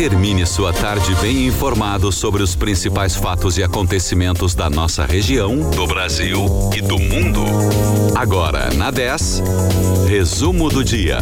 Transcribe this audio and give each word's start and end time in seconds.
Termine 0.00 0.46
sua 0.46 0.72
tarde 0.72 1.14
bem 1.16 1.46
informado 1.46 2.10
sobre 2.10 2.42
os 2.42 2.56
principais 2.56 3.14
fatos 3.14 3.58
e 3.58 3.62
acontecimentos 3.62 4.54
da 4.54 4.70
nossa 4.70 5.04
região, 5.04 5.68
do 5.72 5.86
Brasil 5.86 6.46
e 6.74 6.80
do 6.80 6.98
mundo. 6.98 7.44
Agora, 8.16 8.72
na 8.72 8.90
10, 8.90 9.42
resumo 10.08 10.70
do 10.70 10.82
dia. 10.82 11.18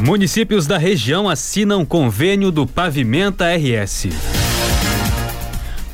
Municípios 0.00 0.68
da 0.68 0.78
região 0.78 1.28
assinam 1.28 1.84
convênio 1.84 2.52
do 2.52 2.64
Pavimenta 2.64 3.46
RS. 3.56 4.06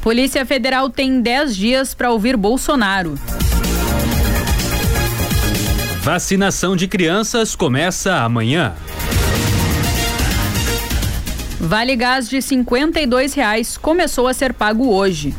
Polícia 0.02 0.44
Federal 0.44 0.90
tem 0.90 1.22
10 1.22 1.56
dias 1.56 1.94
para 1.94 2.10
ouvir 2.10 2.36
Bolsonaro. 2.36 3.14
Vacinação 6.02 6.74
de 6.74 6.88
crianças 6.88 7.54
começa 7.54 8.16
amanhã. 8.16 8.74
Vale 11.60 11.94
Gás 11.94 12.28
de 12.28 12.42
52 12.42 13.34
reais 13.34 13.76
começou 13.76 14.26
a 14.26 14.34
ser 14.34 14.52
pago 14.52 14.92
hoje. 14.92 15.32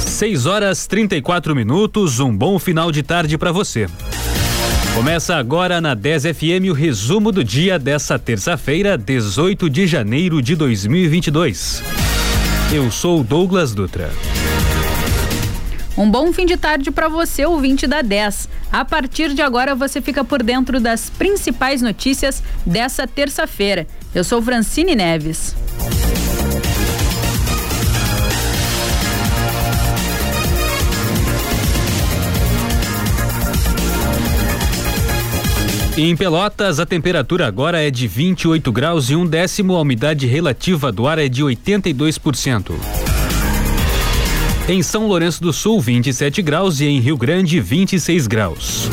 6 0.00 0.44
horas 0.44 0.86
34 0.86 1.56
minutos, 1.56 2.20
um 2.20 2.36
bom 2.36 2.58
final 2.58 2.92
de 2.92 3.02
tarde 3.02 3.38
para 3.38 3.52
você. 3.52 3.88
Começa 4.94 5.36
agora 5.36 5.80
na 5.80 5.94
10 5.94 6.24
FM 6.24 6.68
o 6.68 6.74
resumo 6.74 7.32
do 7.32 7.42
dia 7.42 7.78
dessa 7.78 8.18
terça-feira, 8.18 8.98
18 8.98 9.70
de 9.70 9.86
janeiro 9.86 10.42
de 10.42 10.54
2022. 10.54 11.82
Eu 12.70 12.90
sou 12.90 13.24
Douglas 13.24 13.72
Dutra. 13.72 14.10
Um 15.96 16.10
bom 16.10 16.32
fim 16.32 16.46
de 16.46 16.56
tarde 16.56 16.90
para 16.90 17.08
você, 17.08 17.44
ouvinte 17.44 17.86
da 17.86 18.00
10. 18.00 18.48
A 18.72 18.84
partir 18.84 19.34
de 19.34 19.42
agora 19.42 19.74
você 19.74 20.00
fica 20.00 20.24
por 20.24 20.42
dentro 20.42 20.80
das 20.80 21.10
principais 21.10 21.82
notícias 21.82 22.42
dessa 22.64 23.06
terça-feira. 23.06 23.86
Eu 24.14 24.24
sou 24.24 24.40
Francine 24.40 24.94
Neves. 24.94 25.54
Em 35.96 36.16
Pelotas, 36.16 36.80
a 36.80 36.86
temperatura 36.86 37.46
agora 37.46 37.82
é 37.82 37.90
de 37.90 38.08
28 38.08 38.72
graus 38.72 39.10
e 39.10 39.16
um 39.16 39.26
décimo, 39.26 39.76
a 39.76 39.80
umidade 39.82 40.26
relativa 40.26 40.90
do 40.90 41.06
ar 41.06 41.18
é 41.18 41.28
de 41.28 41.42
82%. 41.44 43.09
Em 44.68 44.82
São 44.82 45.06
Lourenço 45.06 45.42
do 45.42 45.52
Sul, 45.52 45.80
27 45.80 46.42
graus 46.42 46.80
e 46.80 46.86
em 46.86 47.00
Rio 47.00 47.16
Grande, 47.16 47.60
26 47.60 48.26
graus. 48.26 48.88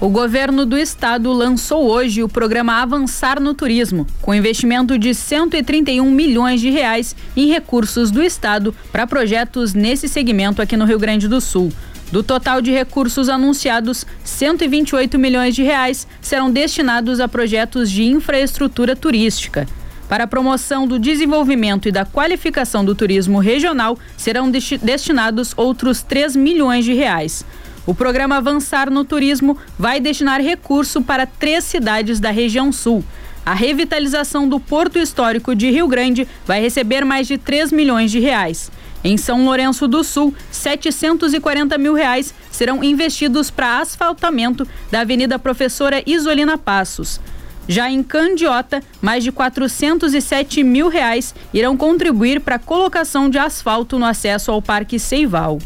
O 0.00 0.08
governo 0.08 0.66
do 0.66 0.76
estado 0.76 1.32
lançou 1.32 1.88
hoje 1.88 2.22
o 2.22 2.28
programa 2.28 2.82
Avançar 2.82 3.40
no 3.40 3.54
Turismo, 3.54 4.06
com 4.20 4.34
investimento 4.34 4.98
de 4.98 5.14
131 5.14 6.10
milhões 6.10 6.60
de 6.60 6.70
reais 6.70 7.16
em 7.36 7.48
recursos 7.48 8.10
do 8.10 8.22
estado 8.22 8.74
para 8.92 9.06
projetos 9.06 9.72
nesse 9.72 10.08
segmento 10.08 10.60
aqui 10.60 10.76
no 10.76 10.84
Rio 10.84 10.98
Grande 10.98 11.26
do 11.28 11.40
Sul. 11.40 11.72
Do 12.10 12.22
total 12.22 12.60
de 12.60 12.70
recursos 12.70 13.28
anunciados, 13.28 14.06
128 14.24 15.18
milhões 15.18 15.54
de 15.54 15.62
reais 15.62 16.06
serão 16.20 16.50
destinados 16.50 17.18
a 17.18 17.26
projetos 17.26 17.90
de 17.90 18.04
infraestrutura 18.04 18.94
turística. 18.94 19.66
Para 20.08 20.24
a 20.24 20.28
promoção 20.28 20.86
do 20.86 21.00
desenvolvimento 21.00 21.88
e 21.88 21.92
da 21.92 22.04
qualificação 22.04 22.84
do 22.84 22.94
turismo 22.94 23.40
regional, 23.40 23.98
serão 24.16 24.48
destinados 24.50 25.52
outros 25.56 26.00
3 26.02 26.36
milhões 26.36 26.84
de 26.84 26.94
reais. 26.94 27.44
O 27.84 27.94
programa 27.94 28.36
Avançar 28.36 28.88
no 28.88 29.04
Turismo 29.04 29.56
vai 29.78 30.00
destinar 30.00 30.40
recurso 30.40 31.02
para 31.02 31.26
três 31.26 31.64
cidades 31.64 32.20
da 32.20 32.30
região 32.30 32.72
sul. 32.72 33.04
A 33.44 33.54
revitalização 33.54 34.48
do 34.48 34.58
Porto 34.58 34.98
Histórico 34.98 35.54
de 35.54 35.70
Rio 35.70 35.86
Grande 35.86 36.26
vai 36.44 36.60
receber 36.60 37.04
mais 37.04 37.28
de 37.28 37.38
3 37.38 37.70
milhões 37.70 38.10
de 38.10 38.18
reais. 38.18 38.72
Em 39.06 39.16
São 39.16 39.44
Lourenço 39.44 39.86
do 39.86 40.02
Sul, 40.02 40.34
740 40.50 41.78
mil 41.78 41.94
reais 41.94 42.34
serão 42.50 42.82
investidos 42.82 43.52
para 43.52 43.78
asfaltamento 43.78 44.66
da 44.90 45.02
Avenida 45.02 45.38
Professora 45.38 46.02
Isolina 46.04 46.58
Passos. 46.58 47.20
Já 47.68 47.88
em 47.88 48.02
Candiota, 48.02 48.82
mais 49.00 49.22
de 49.22 49.30
407 49.30 50.64
mil 50.64 50.88
reais 50.88 51.32
irão 51.54 51.76
contribuir 51.76 52.40
para 52.40 52.56
a 52.56 52.58
colocação 52.58 53.30
de 53.30 53.38
asfalto 53.38 53.96
no 53.96 54.04
acesso 54.04 54.50
ao 54.50 54.60
Parque 54.60 54.98
Seival. 54.98 55.60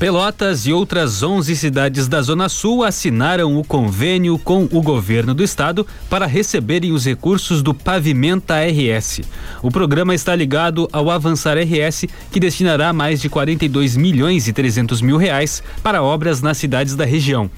Pelotas 0.00 0.66
e 0.66 0.72
outras 0.72 1.22
11 1.22 1.54
cidades 1.54 2.08
da 2.08 2.22
Zona 2.22 2.48
Sul 2.48 2.82
assinaram 2.82 3.58
o 3.58 3.62
convênio 3.62 4.38
com 4.38 4.64
o 4.72 4.80
governo 4.80 5.34
do 5.34 5.44
estado 5.44 5.86
para 6.08 6.24
receberem 6.24 6.90
os 6.90 7.04
recursos 7.04 7.60
do 7.60 7.74
Pavimenta 7.74 8.54
RS. 8.64 9.20
O 9.62 9.70
programa 9.70 10.14
está 10.14 10.34
ligado 10.34 10.88
ao 10.90 11.10
Avançar 11.10 11.58
RS, 11.58 12.06
que 12.32 12.40
destinará 12.40 12.94
mais 12.94 13.20
de 13.20 13.28
42 13.28 13.94
milhões 13.94 14.48
e 14.48 14.54
300 14.54 15.02
mil 15.02 15.18
reais 15.18 15.62
para 15.82 16.02
obras 16.02 16.40
nas 16.40 16.56
cidades 16.56 16.96
da 16.96 17.04
região. 17.04 17.50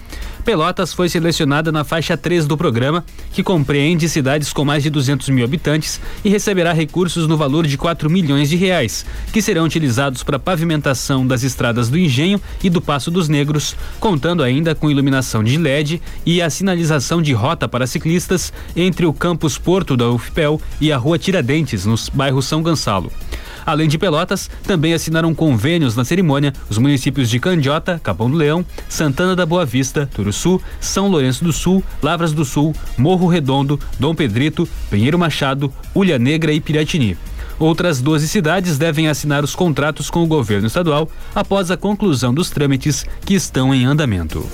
Pelotas 0.45 0.93
foi 0.93 1.09
selecionada 1.09 1.71
na 1.71 1.85
faixa 1.85 2.17
3 2.17 2.47
do 2.47 2.57
programa, 2.57 3.05
que 3.33 3.45
compreende 3.45 4.09
cidades 4.09 4.53
com 4.53 4.65
mais 4.65 4.83
de 4.83 4.91
200 4.91 5.29
mil 5.29 5.45
habitantes 5.45 6.01
e 6.25 6.29
receberá 6.29 6.73
recursos 6.73 7.29
no 7.29 7.37
valor 7.37 7.65
de 7.67 7.79
4 7.79 8.11
milhões 8.11 8.49
de 8.49 8.57
reais, 8.57 9.07
que 9.33 9.41
serão 9.41 9.65
utilizados 9.65 10.25
para 10.25 10.41
pavimentação 10.41 11.25
das 11.25 11.45
estradas 11.45 11.89
do 11.89 11.97
Engenho 11.97 12.41
e 12.63 12.69
do 12.69 12.81
Passo 12.81 13.11
dos 13.11 13.29
Negros, 13.29 13.77
contando 14.01 14.43
ainda 14.43 14.75
com 14.75 14.91
iluminação 14.91 15.45
de 15.45 15.57
LED 15.57 16.03
e 16.27 16.43
a 16.43 16.51
sinalização 16.51 17.23
de 17.23 17.33
rota 17.33 17.69
para 17.69 17.87
ciclistas 17.87 18.53
entre 18.75 19.07
o 19.07 19.13
campus 19.13 19.57
Porto 19.57 19.97
da 19.97 20.11
UFPEL 20.11 20.61
e 20.81 20.91
a 20.91 20.97
Rua 20.97 21.19
Tiradentes, 21.19 21.87
nos 21.87 22.09
bairros 22.09 22.47
São 22.47 22.63
Gonçalo. 22.63 23.13
Além 23.65 23.89
de 23.89 23.99
Pelotas, 23.99 24.51
também 24.65 24.95
assinaram 24.95 25.35
convênios 25.35 25.97
na 25.97 26.05
cerimônia 26.05 26.53
os 26.69 26.79
municípios 26.79 27.29
de 27.29 27.39
Candiota, 27.39 28.01
Capão 28.03 28.31
do 28.31 28.37
Leão, 28.37 28.65
Santana 28.89 29.37
da 29.37 29.47
Boa 29.47 29.65
Vista, 29.65 30.09
Turuçu, 30.13 30.61
São 30.81 31.09
Lourenço 31.09 31.45
do 31.45 31.53
Sul, 31.53 31.83
Lavras 32.03 32.33
do 32.33 32.45
Sul, 32.45 32.75
Morro 32.97 33.27
Redondo, 33.27 33.79
Dom 33.99 34.15
Pedrito, 34.15 34.69
Pinheiro 34.91 35.19
Machado, 35.19 35.73
Ulha 35.95 36.19
Negra 36.19 36.53
e 36.53 36.61
Piratini. 36.61 37.17
Outras 37.59 38.01
12 38.01 38.27
cidades 38.29 38.79
devem 38.79 39.09
assinar 39.09 39.45
os 39.45 39.55
contratos 39.55 40.11
com 40.11 40.25
o 40.25 40.27
governo 40.27 40.67
estadual 40.67 41.09
após 41.35 41.71
a 41.71 41.77
conclusão 41.77 42.35
dos 42.35 42.51
trâmites 42.51 43.07
que 43.25 43.35
estão 43.35 43.73
em 43.75 43.85
andamento. 43.85 44.45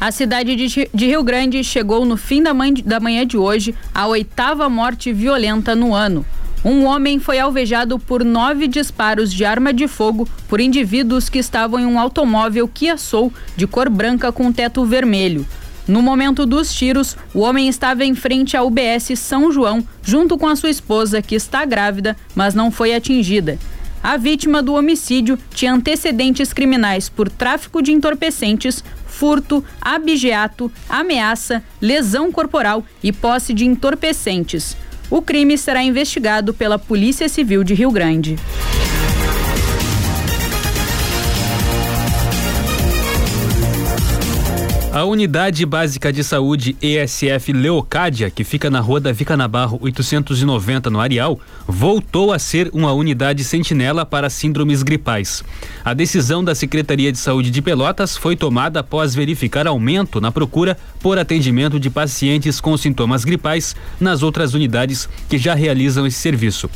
A 0.00 0.10
cidade 0.10 0.56
de, 0.56 0.88
Rio 1.06 1.22
Grande 1.22 1.62
chegou 1.62 2.06
no 2.06 2.16
fim 2.16 2.42
da 2.42 2.54
manhã 2.98 3.26
de 3.26 3.36
hoje 3.36 3.74
à 3.94 4.06
oitava 4.06 4.66
morte 4.66 5.12
violenta 5.12 5.76
no 5.76 5.94
ano. 5.94 6.24
Um 6.64 6.86
homem 6.86 7.18
foi 7.18 7.38
alvejado 7.38 7.98
por 7.98 8.24
nove 8.24 8.66
disparos 8.66 9.30
de 9.30 9.44
arma 9.44 9.74
de 9.74 9.86
fogo 9.86 10.26
por 10.48 10.58
indivíduos 10.58 11.28
que 11.28 11.38
estavam 11.38 11.78
em 11.78 11.84
um 11.84 12.00
automóvel 12.00 12.66
Kia 12.66 12.96
Soul 12.96 13.30
de 13.54 13.66
cor 13.66 13.90
branca 13.90 14.32
com 14.32 14.50
teto 14.50 14.86
vermelho. 14.86 15.46
No 15.86 16.00
momento 16.00 16.46
dos 16.46 16.72
tiros, 16.72 17.14
o 17.34 17.40
homem 17.40 17.68
estava 17.68 18.02
em 18.02 18.14
frente 18.14 18.56
à 18.56 18.62
UBS 18.62 19.18
São 19.18 19.52
João, 19.52 19.86
junto 20.02 20.38
com 20.38 20.46
a 20.46 20.56
sua 20.56 20.70
esposa, 20.70 21.20
que 21.20 21.34
está 21.34 21.66
grávida, 21.66 22.16
mas 22.34 22.54
não 22.54 22.70
foi 22.70 22.94
atingida. 22.94 23.58
A 24.02 24.16
vítima 24.16 24.62
do 24.62 24.72
homicídio 24.72 25.38
tinha 25.54 25.74
antecedentes 25.74 26.54
criminais 26.54 27.10
por 27.10 27.28
tráfico 27.28 27.82
de 27.82 27.92
entorpecentes, 27.92 28.82
furto, 29.20 29.62
abigeato, 29.82 30.72
ameaça, 30.88 31.62
lesão 31.78 32.32
corporal 32.32 32.82
e 33.02 33.12
posse 33.12 33.52
de 33.52 33.66
entorpecentes. 33.66 34.74
O 35.10 35.20
crime 35.20 35.58
será 35.58 35.82
investigado 35.82 36.54
pela 36.54 36.78
Polícia 36.78 37.28
Civil 37.28 37.62
de 37.62 37.74
Rio 37.74 37.90
Grande. 37.90 38.38
A 44.92 45.04
Unidade 45.04 45.64
Básica 45.64 46.12
de 46.12 46.24
Saúde 46.24 46.76
ESF 46.82 47.52
Leocádia, 47.52 48.28
que 48.28 48.42
fica 48.42 48.68
na 48.68 48.80
Rua 48.80 48.98
da 48.98 49.12
Vica 49.12 49.36
Nabarro 49.36 49.78
890 49.80 50.90
no 50.90 50.98
Areal, 50.98 51.38
voltou 51.64 52.32
a 52.32 52.40
ser 52.40 52.68
uma 52.72 52.92
unidade 52.92 53.44
sentinela 53.44 54.04
para 54.04 54.28
síndromes 54.28 54.82
gripais. 54.82 55.44
A 55.84 55.94
decisão 55.94 56.42
da 56.42 56.56
Secretaria 56.56 57.12
de 57.12 57.18
Saúde 57.18 57.52
de 57.52 57.62
Pelotas 57.62 58.16
foi 58.16 58.34
tomada 58.34 58.80
após 58.80 59.14
verificar 59.14 59.68
aumento 59.68 60.20
na 60.20 60.32
procura 60.32 60.76
por 60.98 61.20
atendimento 61.20 61.78
de 61.78 61.88
pacientes 61.88 62.60
com 62.60 62.76
sintomas 62.76 63.24
gripais 63.24 63.76
nas 64.00 64.24
outras 64.24 64.54
unidades 64.54 65.08
que 65.28 65.38
já 65.38 65.54
realizam 65.54 66.04
esse 66.04 66.18
serviço. 66.18 66.68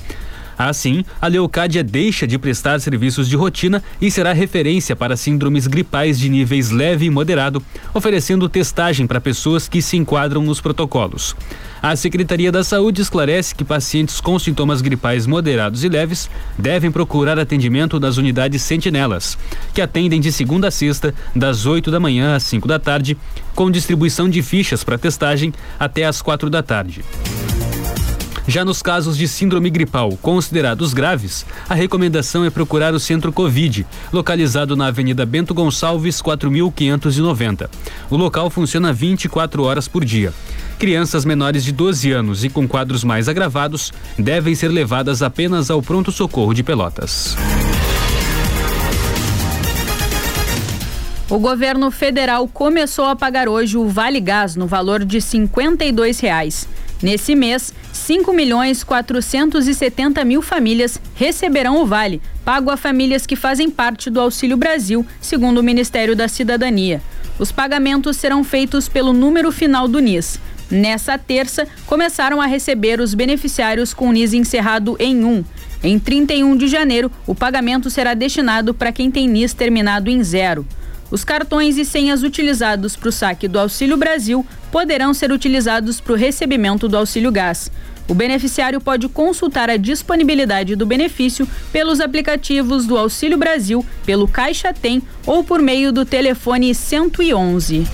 Assim, 0.58 1.04
a 1.20 1.26
Leocádia 1.26 1.82
deixa 1.82 2.26
de 2.26 2.38
prestar 2.38 2.80
serviços 2.80 3.28
de 3.28 3.36
rotina 3.36 3.82
e 4.00 4.10
será 4.10 4.32
referência 4.32 4.94
para 4.94 5.16
síndromes 5.16 5.66
gripais 5.66 6.18
de 6.18 6.28
níveis 6.28 6.70
leve 6.70 7.06
e 7.06 7.10
moderado, 7.10 7.62
oferecendo 7.92 8.48
testagem 8.48 9.06
para 9.06 9.20
pessoas 9.20 9.68
que 9.68 9.82
se 9.82 9.96
enquadram 9.96 10.42
nos 10.42 10.60
protocolos. 10.60 11.34
A 11.82 11.94
Secretaria 11.96 12.50
da 12.50 12.64
Saúde 12.64 13.02
esclarece 13.02 13.54
que 13.54 13.64
pacientes 13.64 14.20
com 14.20 14.38
sintomas 14.38 14.80
gripais 14.80 15.26
moderados 15.26 15.84
e 15.84 15.88
leves 15.88 16.30
devem 16.58 16.90
procurar 16.90 17.38
atendimento 17.38 18.00
nas 18.00 18.16
unidades 18.16 18.62
sentinelas, 18.62 19.36
que 19.74 19.82
atendem 19.82 20.20
de 20.20 20.32
segunda 20.32 20.68
a 20.68 20.70
sexta, 20.70 21.14
das 21.36 21.66
8 21.66 21.90
da 21.90 22.00
manhã 22.00 22.34
às 22.36 22.42
5 22.44 22.66
da 22.66 22.78
tarde, 22.78 23.18
com 23.54 23.70
distribuição 23.70 24.28
de 24.28 24.42
fichas 24.42 24.82
para 24.82 24.96
testagem 24.96 25.52
até 25.78 26.04
às 26.04 26.22
quatro 26.22 26.48
da 26.48 26.62
tarde. 26.62 27.04
Já 28.46 28.62
nos 28.62 28.82
casos 28.82 29.16
de 29.16 29.26
síndrome 29.26 29.70
gripal 29.70 30.18
considerados 30.20 30.92
graves, 30.92 31.46
a 31.66 31.74
recomendação 31.74 32.44
é 32.44 32.50
procurar 32.50 32.92
o 32.92 33.00
Centro 33.00 33.32
Covid, 33.32 33.86
localizado 34.12 34.76
na 34.76 34.88
Avenida 34.88 35.24
Bento 35.24 35.54
Gonçalves, 35.54 36.20
4590. 36.20 37.70
O 38.10 38.16
local 38.16 38.50
funciona 38.50 38.92
24 38.92 39.62
horas 39.62 39.88
por 39.88 40.04
dia. 40.04 40.32
Crianças 40.78 41.24
menores 41.24 41.64
de 41.64 41.72
12 41.72 42.12
anos 42.12 42.44
e 42.44 42.50
com 42.50 42.68
quadros 42.68 43.02
mais 43.02 43.30
agravados 43.30 43.92
devem 44.18 44.54
ser 44.54 44.68
levadas 44.68 45.22
apenas 45.22 45.70
ao 45.70 45.80
pronto-socorro 45.80 46.52
de 46.52 46.62
Pelotas. 46.62 47.36
O 51.30 51.38
governo 51.38 51.90
federal 51.90 52.46
começou 52.46 53.06
a 53.06 53.16
pagar 53.16 53.48
hoje 53.48 53.78
o 53.78 53.88
Vale 53.88 54.20
Gás 54.20 54.54
no 54.54 54.66
valor 54.66 55.02
de 55.02 55.22
52 55.22 56.20
reais. 56.20 56.68
Nesse 57.02 57.34
mês, 57.34 57.72
5 58.04 58.34
milhões 58.34 58.84
470 58.84 60.22
mil 60.26 60.42
famílias 60.42 61.00
receberão 61.14 61.80
o 61.80 61.86
vale, 61.86 62.20
pago 62.44 62.68
a 62.68 62.76
famílias 62.76 63.24
que 63.24 63.34
fazem 63.34 63.70
parte 63.70 64.10
do 64.10 64.20
Auxílio 64.20 64.58
Brasil, 64.58 65.06
segundo 65.22 65.56
o 65.56 65.62
Ministério 65.62 66.14
da 66.14 66.28
Cidadania. 66.28 67.00
Os 67.38 67.50
pagamentos 67.50 68.18
serão 68.18 68.44
feitos 68.44 68.90
pelo 68.90 69.14
número 69.14 69.50
final 69.50 69.88
do 69.88 70.00
NIS. 70.00 70.38
Nessa 70.70 71.16
terça, 71.16 71.66
começaram 71.86 72.42
a 72.42 72.46
receber 72.46 73.00
os 73.00 73.14
beneficiários 73.14 73.94
com 73.94 74.10
o 74.10 74.12
NIS 74.12 74.34
encerrado 74.34 74.96
em 75.00 75.24
1. 75.24 75.42
Em 75.82 75.98
31 75.98 76.58
de 76.58 76.68
janeiro, 76.68 77.10
o 77.26 77.34
pagamento 77.34 77.88
será 77.88 78.12
destinado 78.12 78.74
para 78.74 78.92
quem 78.92 79.10
tem 79.10 79.26
NIS 79.26 79.54
terminado 79.54 80.10
em 80.10 80.22
zero. 80.22 80.66
Os 81.10 81.24
cartões 81.24 81.78
e 81.78 81.84
senhas 81.84 82.22
utilizados 82.22 82.96
para 82.96 83.08
o 83.08 83.12
saque 83.12 83.48
do 83.48 83.58
Auxílio 83.58 83.96
Brasil 83.96 84.44
poderão 84.70 85.14
ser 85.14 85.30
utilizados 85.30 86.00
para 86.00 86.12
o 86.12 86.16
recebimento 86.16 86.88
do 86.88 86.96
auxílio 86.96 87.30
gás. 87.30 87.70
O 88.08 88.14
beneficiário 88.14 88.80
pode 88.80 89.08
consultar 89.08 89.70
a 89.70 89.76
disponibilidade 89.76 90.76
do 90.76 90.84
benefício 90.84 91.48
pelos 91.72 92.00
aplicativos 92.00 92.86
do 92.86 92.98
Auxílio 92.98 93.38
Brasil, 93.38 93.84
pelo 94.04 94.28
Caixa 94.28 94.72
Tem 94.72 95.02
ou 95.26 95.42
por 95.42 95.62
meio 95.62 95.92
do 95.92 96.04
telefone 96.04 96.74
111. 96.74 97.86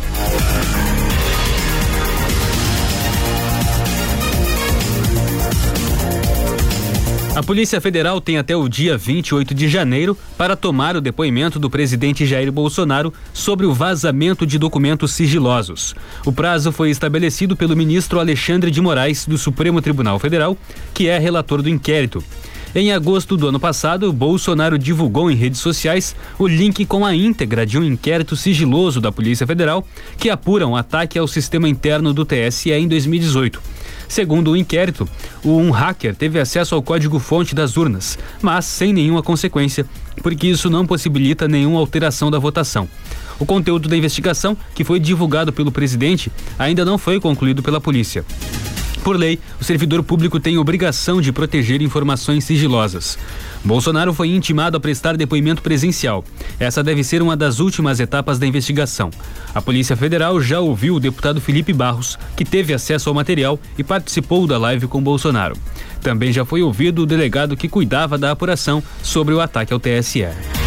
A 7.41 7.43
Polícia 7.43 7.81
Federal 7.81 8.21
tem 8.21 8.37
até 8.37 8.55
o 8.55 8.69
dia 8.69 8.99
28 8.99 9.55
de 9.55 9.67
janeiro 9.67 10.15
para 10.37 10.55
tomar 10.55 10.95
o 10.95 11.01
depoimento 11.01 11.59
do 11.59 11.71
presidente 11.71 12.27
Jair 12.27 12.53
Bolsonaro 12.53 13.15
sobre 13.33 13.65
o 13.65 13.73
vazamento 13.73 14.47
de 14.47 14.59
documentos 14.59 15.15
sigilosos. 15.15 15.95
O 16.27 16.33
prazo 16.33 16.71
foi 16.71 16.91
estabelecido 16.91 17.57
pelo 17.57 17.75
ministro 17.75 18.21
Alexandre 18.21 18.71
de 18.71 18.83
Moraes, 18.83 19.25
do 19.25 19.39
Supremo 19.39 19.81
Tribunal 19.81 20.19
Federal, 20.19 20.55
que 20.93 21.09
é 21.09 21.19
relator 21.19 21.63
do 21.63 21.71
inquérito. 21.71 22.23
Em 22.75 22.93
agosto 22.93 23.39
do 23.39 23.49
ano 23.49 23.59
passado, 23.59 24.13
Bolsonaro 24.13 24.79
divulgou 24.79 25.31
em 25.31 25.35
redes 25.35 25.61
sociais 25.61 26.15
o 26.39 26.47
link 26.47 26.85
com 26.85 27.07
a 27.07 27.15
íntegra 27.15 27.65
de 27.65 27.79
um 27.79 27.83
inquérito 27.83 28.37
sigiloso 28.37 29.01
da 29.01 29.11
Polícia 29.11 29.47
Federal 29.47 29.83
que 30.19 30.29
apura 30.29 30.69
um 30.69 30.77
ataque 30.77 31.19
ao 31.19 31.27
sistema 31.27 31.67
interno 31.67 32.13
do 32.13 32.27
TSE 32.27 32.71
em 32.71 32.87
2018. 32.87 33.80
Segundo 34.11 34.51
o 34.51 34.57
inquérito, 34.57 35.09
um 35.45 35.71
hacker 35.71 36.17
teve 36.17 36.41
acesso 36.41 36.75
ao 36.75 36.83
código-fonte 36.83 37.55
das 37.55 37.77
urnas, 37.77 38.19
mas 38.43 38.65
sem 38.65 38.93
nenhuma 38.93 39.23
consequência, 39.23 39.87
porque 40.21 40.49
isso 40.49 40.69
não 40.69 40.85
possibilita 40.85 41.47
nenhuma 41.47 41.79
alteração 41.79 42.29
da 42.29 42.37
votação. 42.37 42.89
O 43.39 43.47
conteúdo 43.47 43.89
da 43.89 43.97
investigação, 43.97 44.57
que 44.75 44.83
foi 44.83 44.99
divulgado 44.99 45.53
pelo 45.53 45.71
presidente, 45.71 46.29
ainda 46.59 46.85
não 46.85 46.99
foi 46.99 47.21
concluído 47.21 47.63
pela 47.63 47.81
polícia. 47.81 48.25
Por 49.03 49.17
lei, 49.17 49.39
o 49.61 49.65
servidor 49.65 50.03
público 50.03 50.39
tem 50.39 50.59
obrigação 50.59 51.21
de 51.21 51.33
proteger 51.33 51.81
informações 51.81 52.45
sigilosas. 52.45 53.19
Bolsonaro 53.65 54.13
foi 54.13 54.29
intimado 54.29 54.77
a 54.77 54.81
prestar 54.81 55.17
depoimento 55.17 55.63
presencial. 55.63 56.25
Essa 56.59 56.83
deve 56.83 57.03
ser 57.03 57.23
uma 57.23 57.37
das 57.37 57.61
últimas 57.61 57.99
etapas 57.99 58.39
da 58.39 58.47
investigação. 58.47 59.11
A 59.55 59.63
Polícia 59.63 59.97
Federal 59.97 60.41
já 60.41 60.61
ouviu 60.61 60.97
o 60.97 61.01
deputado 61.01 61.41
Felipe 61.41 61.73
Barros, 61.73 62.19
que 62.37 62.45
teve 62.45 62.75
acesso 62.75 63.09
ao 63.09 63.15
material 63.15 63.59
e 63.79 63.83
participou 63.83 64.47
da 64.47 64.59
live 64.59 64.87
com 64.87 65.03
Bolsonaro. 65.03 65.57
Também 66.03 66.33
já 66.33 66.45
foi 66.45 66.63
ouvido 66.63 67.03
o 67.03 67.07
delegado 67.07 67.57
que 67.57 67.69
cuidava 67.69 68.19
da 68.19 68.31
apuração 68.31 68.83
sobre 69.03 69.35
o 69.35 69.41
ataque 69.41 69.73
ao 69.73 69.81
TSE. 69.81 70.60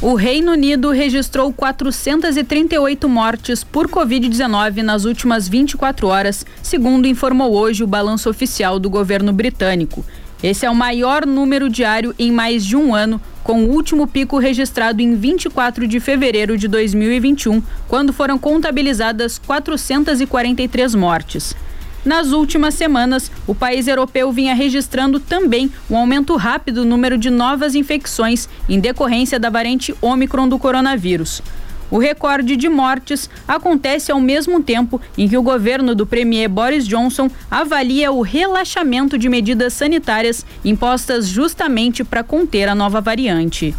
O 0.00 0.14
Reino 0.14 0.52
Unido 0.52 0.92
registrou 0.92 1.52
438 1.52 3.08
mortes 3.08 3.64
por 3.64 3.88
Covid-19 3.88 4.76
nas 4.82 5.04
últimas 5.04 5.48
24 5.48 6.06
horas, 6.06 6.46
segundo 6.62 7.08
informou 7.08 7.52
hoje 7.52 7.82
o 7.82 7.86
balanço 7.86 8.30
oficial 8.30 8.78
do 8.78 8.88
governo 8.88 9.32
britânico. 9.32 10.04
Esse 10.40 10.64
é 10.64 10.70
o 10.70 10.74
maior 10.74 11.26
número 11.26 11.68
diário 11.68 12.14
em 12.16 12.30
mais 12.30 12.64
de 12.64 12.76
um 12.76 12.94
ano, 12.94 13.20
com 13.42 13.64
o 13.64 13.70
último 13.70 14.06
pico 14.06 14.38
registrado 14.38 15.02
em 15.02 15.16
24 15.16 15.84
de 15.88 15.98
fevereiro 15.98 16.56
de 16.56 16.68
2021, 16.68 17.60
quando 17.88 18.12
foram 18.12 18.38
contabilizadas 18.38 19.36
443 19.36 20.94
mortes. 20.94 21.56
Nas 22.04 22.32
últimas 22.32 22.74
semanas, 22.74 23.30
o 23.46 23.54
país 23.54 23.88
europeu 23.88 24.30
vinha 24.32 24.54
registrando 24.54 25.18
também 25.18 25.70
um 25.90 25.96
aumento 25.96 26.36
rápido 26.36 26.84
no 26.84 26.90
número 26.90 27.18
de 27.18 27.30
novas 27.30 27.74
infecções 27.74 28.48
em 28.68 28.80
decorrência 28.80 29.38
da 29.38 29.50
variante 29.50 29.94
Ômicron 30.00 30.48
do 30.48 30.58
coronavírus. 30.58 31.42
O 31.90 31.98
recorde 31.98 32.56
de 32.56 32.68
mortes 32.68 33.30
acontece 33.46 34.12
ao 34.12 34.20
mesmo 34.20 34.62
tempo 34.62 35.00
em 35.16 35.26
que 35.26 35.38
o 35.38 35.42
governo 35.42 35.94
do 35.94 36.06
premier 36.06 36.48
Boris 36.48 36.86
Johnson 36.86 37.30
avalia 37.50 38.12
o 38.12 38.20
relaxamento 38.20 39.16
de 39.16 39.28
medidas 39.28 39.72
sanitárias 39.72 40.44
impostas 40.64 41.26
justamente 41.26 42.04
para 42.04 42.22
conter 42.22 42.68
a 42.68 42.74
nova 42.74 43.00
variante. 43.00 43.74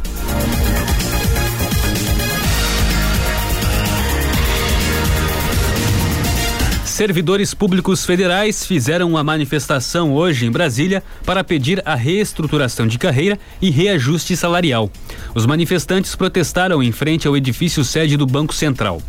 Servidores 7.00 7.53
públicos 7.53 8.06
federais 8.06 8.65
fizeram 8.65 9.12
uma 9.12 9.24
manifestação 9.24 10.13
hoje 10.13 10.46
em 10.46 10.51
Brasília 10.51 11.01
para 11.25 11.46
pedir 11.46 11.82
a 11.86 11.96
reestruturação 11.96 12.86
de 12.86 12.98
carreira 12.98 13.39
e 13.62 13.70
reajuste 13.70 14.36
salarial. 14.36 14.91
Os 15.34 15.46
manifestantes 15.46 16.13
protestaram 16.13 16.84
em 16.84 16.91
frente 16.91 17.25
ao 17.25 17.38
edifício 17.38 17.86
sede 17.86 18.18
do 18.18 18.25
Banco 18.25 18.53
Central. 18.53 19.01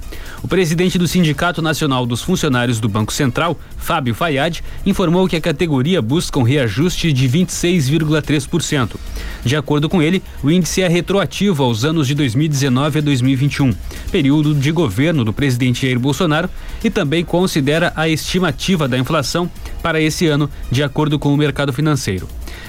O 0.42 0.49
presidente 0.49 0.99
do 0.99 1.06
Sindicato 1.06 1.61
Nacional 1.61 2.06
dos 2.06 2.23
Funcionários 2.23 2.80
do 2.80 2.88
Banco 2.88 3.12
Central, 3.12 3.59
Fábio 3.76 4.14
Fayad, 4.14 4.61
informou 4.87 5.28
que 5.28 5.37
a 5.37 5.40
categoria 5.40 6.00
busca 6.00 6.38
um 6.38 6.42
reajuste 6.42 7.12
de 7.12 7.28
26,3%. 7.28 8.97
De 9.44 9.54
acordo 9.54 9.88
com 9.88 10.00
ele, 10.00 10.23
o 10.42 10.50
índice 10.50 10.80
é 10.80 10.88
retroativo 10.88 11.62
aos 11.62 11.85
anos 11.85 12.06
de 12.06 12.14
2019 12.14 12.99
a 12.99 13.02
2021, 13.02 13.75
período 14.11 14.54
de 14.54 14.73
governo 14.73 15.25
do 15.25 15.32
presidente 15.32 15.82
Jair 15.82 16.00
Bolsonaro, 16.00 16.49
e 16.82 16.88
também 16.88 17.23
considera 17.23 17.92
a 17.94 18.09
estimativa 18.09 18.88
da 18.88 18.99
inflação 18.99 19.50
para 19.82 20.00
esse 20.00 20.26
ano, 20.26 20.50
de 20.70 20.82
acordo 20.82 21.18
com 21.18 21.35
o 21.35 21.37
mercado 21.37 21.73
financeiro. 21.73 22.26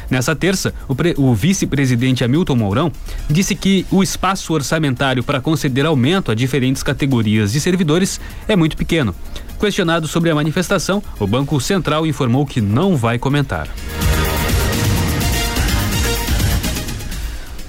Nessa 0.09 0.35
terça, 0.35 0.73
o, 0.87 0.95
o 1.21 1.33
vice-presidente 1.33 2.23
Hamilton 2.23 2.55
Mourão 2.55 2.91
disse 3.29 3.55
que 3.55 3.85
o 3.89 4.03
espaço 4.03 4.53
orçamentário 4.53 5.23
para 5.23 5.41
conceder 5.41 5.85
aumento 5.85 6.31
a 6.31 6.35
diferentes 6.35 6.83
categorias 6.83 7.51
de 7.51 7.59
servidores 7.59 8.19
é 8.47 8.55
muito 8.55 8.75
pequeno. 8.75 9.15
Questionado 9.59 10.07
sobre 10.07 10.29
a 10.29 10.35
manifestação, 10.35 11.03
o 11.19 11.27
Banco 11.27 11.59
Central 11.61 12.05
informou 12.07 12.45
que 12.45 12.59
não 12.59 12.97
vai 12.97 13.19
comentar. 13.19 13.67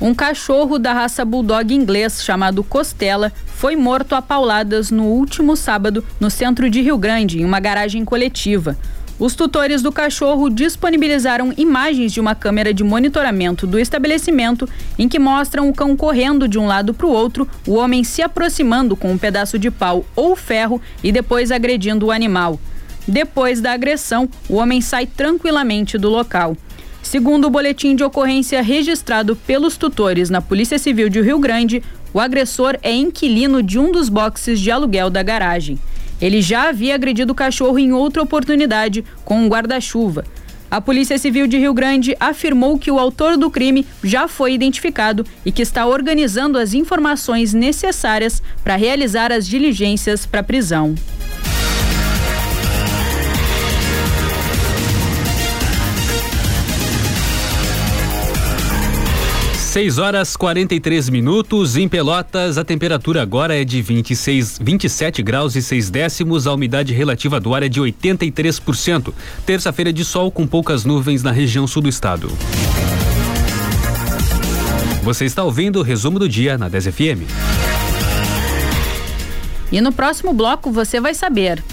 Um 0.01 0.13
cachorro 0.13 0.81
da 0.81 0.93
raça 0.93 1.25
bulldog 1.25 1.73
inglês 1.73 2.25
chamado 2.25 2.65
Costela 2.65 3.33
foi 3.47 3.77
morto 3.77 4.17
a 4.17 4.21
pauladas 4.21 4.91
no 4.91 5.05
último 5.05 5.55
sábado 5.55 6.05
no 6.19 6.29
centro 6.29 6.69
de 6.69 6.81
Rio 6.81 6.99
Grande, 6.99 7.41
em 7.41 7.45
uma 7.45 7.61
garagem 7.61 8.05
coletiva. 8.05 8.77
Os 9.19 9.35
tutores 9.35 9.83
do 9.83 9.93
cachorro 9.93 10.49
disponibilizaram 10.49 11.53
imagens 11.57 12.13
de 12.13 12.21
uma 12.21 12.35
câmera 12.35 12.73
de 12.73 12.83
monitoramento 12.83 13.67
do 13.67 13.79
estabelecimento 13.79 14.69
em 14.99 15.09
que 15.09 15.19
mostram 15.19 15.69
o 15.69 15.75
cão 15.75 15.97
correndo 15.97 16.49
de 16.49 16.59
um 16.59 16.67
lado 16.67 16.93
para 16.95 17.07
o 17.07 17.13
outro, 17.13 17.49
o 17.67 17.75
homem 17.75 18.03
se 18.03 18.23
aproximando 18.23 18.97
com 18.97 19.13
um 19.13 19.19
pedaço 19.19 19.59
de 19.59 19.71
pau 19.71 20.05
ou 20.17 20.35
ferro 20.35 20.81
e 21.05 21.13
depois 21.13 21.53
agredindo 21.53 22.07
o 22.07 22.11
animal. 22.11 22.59
Depois 23.07 23.61
da 23.61 23.73
agressão, 23.73 24.29
o 24.49 24.57
homem 24.57 24.81
sai 24.81 25.07
tranquilamente 25.07 25.99
do 25.99 26.09
local. 26.09 26.57
Segundo 27.03 27.47
o 27.47 27.51
boletim 27.51 27.95
de 27.95 28.05
ocorrência 28.05 28.63
registrado 28.63 29.37
pelos 29.37 29.77
tutores 29.77 30.31
na 30.31 30.41
Polícia 30.41 30.79
Civil 30.79 31.09
de 31.09 31.21
Rio 31.21 31.39
Grande, 31.39 31.83
o 32.15 32.21
agressor 32.21 32.79
é 32.83 32.93
inquilino 32.93 33.63
de 33.63 33.79
um 33.79 33.91
dos 33.91 34.09
boxes 34.09 34.61
de 34.61 34.71
aluguel 34.71 35.11
da 35.11 35.23
garagem. 35.23 35.79
Ele 36.23 36.41
já 36.41 36.69
havia 36.69 36.95
agredido 36.95 37.33
o 37.33 37.35
cachorro 37.35 37.81
em 37.81 37.93
outra 37.93 38.23
oportunidade 38.23 39.05
com 39.25 39.41
um 39.41 39.49
guarda-chuva. 39.49 40.25
A 40.71 40.81
Polícia 40.81 41.19
Civil 41.19 41.47
de 41.47 41.59
Rio 41.59 41.75
Grande 41.75 42.17
afirmou 42.19 42.79
que 42.79 42.91
o 42.91 42.99
autor 42.99 43.37
do 43.37 43.51
crime 43.51 43.85
já 44.03 44.27
foi 44.29 44.55
identificado 44.55 45.27
e 45.45 45.53
que 45.53 45.61
está 45.61 45.85
organizando 45.85 46.57
as 46.57 46.73
informações 46.73 47.53
necessárias 47.53 48.41
para 48.63 48.77
realizar 48.77 49.33
as 49.33 49.47
diligências 49.47 50.25
para 50.25 50.43
prisão. 50.43 50.95
6 59.73 59.97
horas 59.97 60.37
43 60.37 61.09
minutos. 61.09 61.79
Em 61.79 61.89
Pelotas, 61.89 62.59
a 62.59 62.65
temperatura 62.65 63.23
agora 63.23 63.59
é 63.59 63.65
de 63.65 63.81
26, 63.81 64.59
27 64.63 65.23
graus 65.23 65.57
e 65.57 65.63
6 65.63 65.89
décimos. 65.89 66.47
A 66.47 66.53
umidade 66.53 66.93
relativa 66.93 67.41
do 67.41 67.55
ar 67.55 67.63
é 67.63 67.71
de 67.71 67.81
83%. 67.81 69.15
Terça-feira 69.47 69.91
de 69.91 70.05
sol 70.05 70.31
com 70.31 70.47
poucas 70.47 70.85
nuvens 70.85 71.23
na 71.23 71.33
região 71.33 71.67
sul 71.67 71.81
do 71.81 71.89
estado. 71.89 72.31
Você 75.03 75.25
está 75.25 75.43
ouvindo 75.43 75.79
o 75.79 75.83
resumo 75.83 76.19
do 76.19 76.29
dia 76.29 76.59
na 76.59 76.69
10 76.69 76.89
FM. 76.89 77.23
E 79.73 79.81
no 79.81 79.91
próximo 79.91 80.35
bloco 80.35 80.71
você 80.71 81.01
vai 81.01 81.15
saber. 81.15 81.65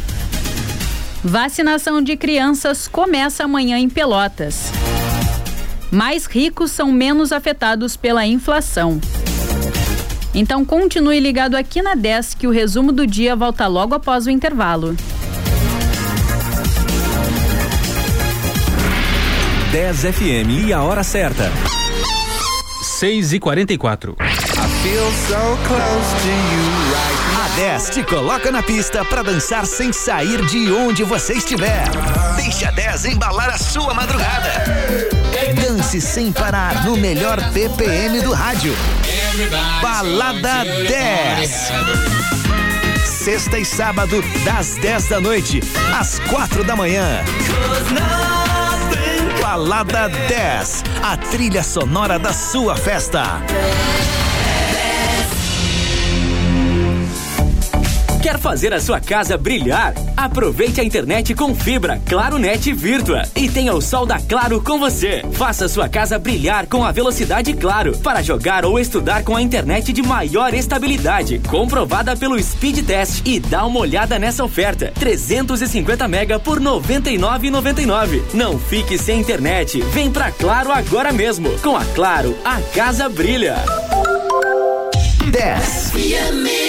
Vacinação 1.21 2.01
de 2.01 2.15
crianças 2.15 2.87
começa 2.87 3.43
amanhã 3.43 3.77
em 3.77 3.89
Pelotas 3.89 4.71
mais 5.91 6.25
ricos 6.25 6.72
são 6.72 6.91
menos 6.91 7.31
afetados 7.31 7.96
pela 7.96 8.25
inflação. 8.25 9.00
Então 10.34 10.63
continue 10.63 11.19
ligado 11.19 11.55
aqui 11.55 11.81
na 11.81 11.96
10 11.96 12.36
que 12.36 12.48
o 12.48 12.51
resumo 12.51 12.91
do 12.91 13.08
dia 13.08 13.36
volta 13.36 13.67
logo 13.67 13.96
após 13.96 14.25
o 14.25 14.29
intervalo. 14.29 14.96
10 19.72 19.98
FM 20.01 20.67
e 20.67 20.74
a 20.74 20.81
hora 20.81 21.03
certa. 21.03 21.51
6 22.81 23.34
e 23.34 23.39
44 23.39 24.15
A 27.39 27.55
10 27.55 27.89
te 27.91 28.03
coloca 28.03 28.51
na 28.51 28.63
pista 28.63 29.05
para 29.05 29.22
dançar 29.22 29.65
sem 29.65 29.93
sair 29.93 30.46
de 30.46 30.72
onde 30.72 31.03
você 31.03 31.34
estiver. 31.34 31.84
Deixa 32.36 32.69
a 32.69 32.72
10 32.72 33.05
embalar 33.05 33.50
a 33.50 33.58
sua 33.58 33.93
madrugada. 33.93 35.18
Dance 35.79 36.01
sem 36.01 36.29
parar 36.29 36.83
no 36.83 36.98
melhor 36.98 37.39
BPM 37.51 38.19
do 38.21 38.33
rádio. 38.33 38.75
Balada 39.81 40.65
10. 40.65 41.71
Sexta 43.05 43.57
e 43.57 43.63
sábado, 43.63 44.21
das 44.43 44.75
10 44.75 45.05
da 45.05 45.21
noite 45.21 45.62
às 45.98 46.19
4 46.19 46.65
da 46.65 46.75
manhã. 46.75 47.24
Balada 49.41 50.09
10, 50.09 50.83
a 51.01 51.15
trilha 51.15 51.63
sonora 51.63 52.19
da 52.19 52.33
sua 52.33 52.75
festa. 52.75 53.41
Fazer 58.39 58.74
a 58.74 58.79
sua 58.79 59.00
casa 59.00 59.38
brilhar? 59.38 59.93
Aproveite 60.15 60.81
a 60.81 60.84
internet 60.84 61.36
com 61.36 61.53
fibra 61.53 62.01
Claro 62.08 62.38
Net 62.38 62.74
Virtua 62.74 63.24
e 63.36 63.50
tenha 63.50 63.74
o 63.74 63.81
sol 63.81 64.05
da 64.05 64.19
Claro 64.19 64.62
com 64.62 64.79
você. 64.79 65.24
Faça 65.34 65.67
sua 65.67 65.89
casa 65.89 66.17
brilhar 66.17 66.65
com 66.67 66.84
a 66.84 66.91
velocidade 66.91 67.53
Claro 67.53 67.98
para 68.00 68.22
jogar 68.24 68.65
ou 68.65 68.79
estudar 68.79 69.24
com 69.24 69.36
a 69.36 69.41
internet 69.41 69.91
de 69.91 70.01
maior 70.01 70.53
estabilidade, 70.53 71.39
comprovada 71.50 72.15
pelo 72.15 72.41
Speed 72.41 72.86
Test 72.86 73.22
e 73.25 73.39
dá 73.39 73.65
uma 73.65 73.79
olhada 73.79 74.17
nessa 74.17 74.43
oferta. 74.43 74.91
350 74.98 76.08
mega 76.08 76.39
por 76.39 76.60
99,99. 76.60 78.22
Não 78.34 78.58
fique 78.58 78.98
sem 78.98 79.19
internet. 79.19 79.81
Vem 79.91 80.10
pra 80.10 80.31
Claro 80.31 80.72
agora 80.72 81.12
mesmo. 81.12 81.50
Com 81.60 81.75
a 81.75 81.84
Claro, 81.93 82.38
a 82.46 82.60
casa 82.74 83.10
brilha. 83.10 83.58
10. 85.31 86.68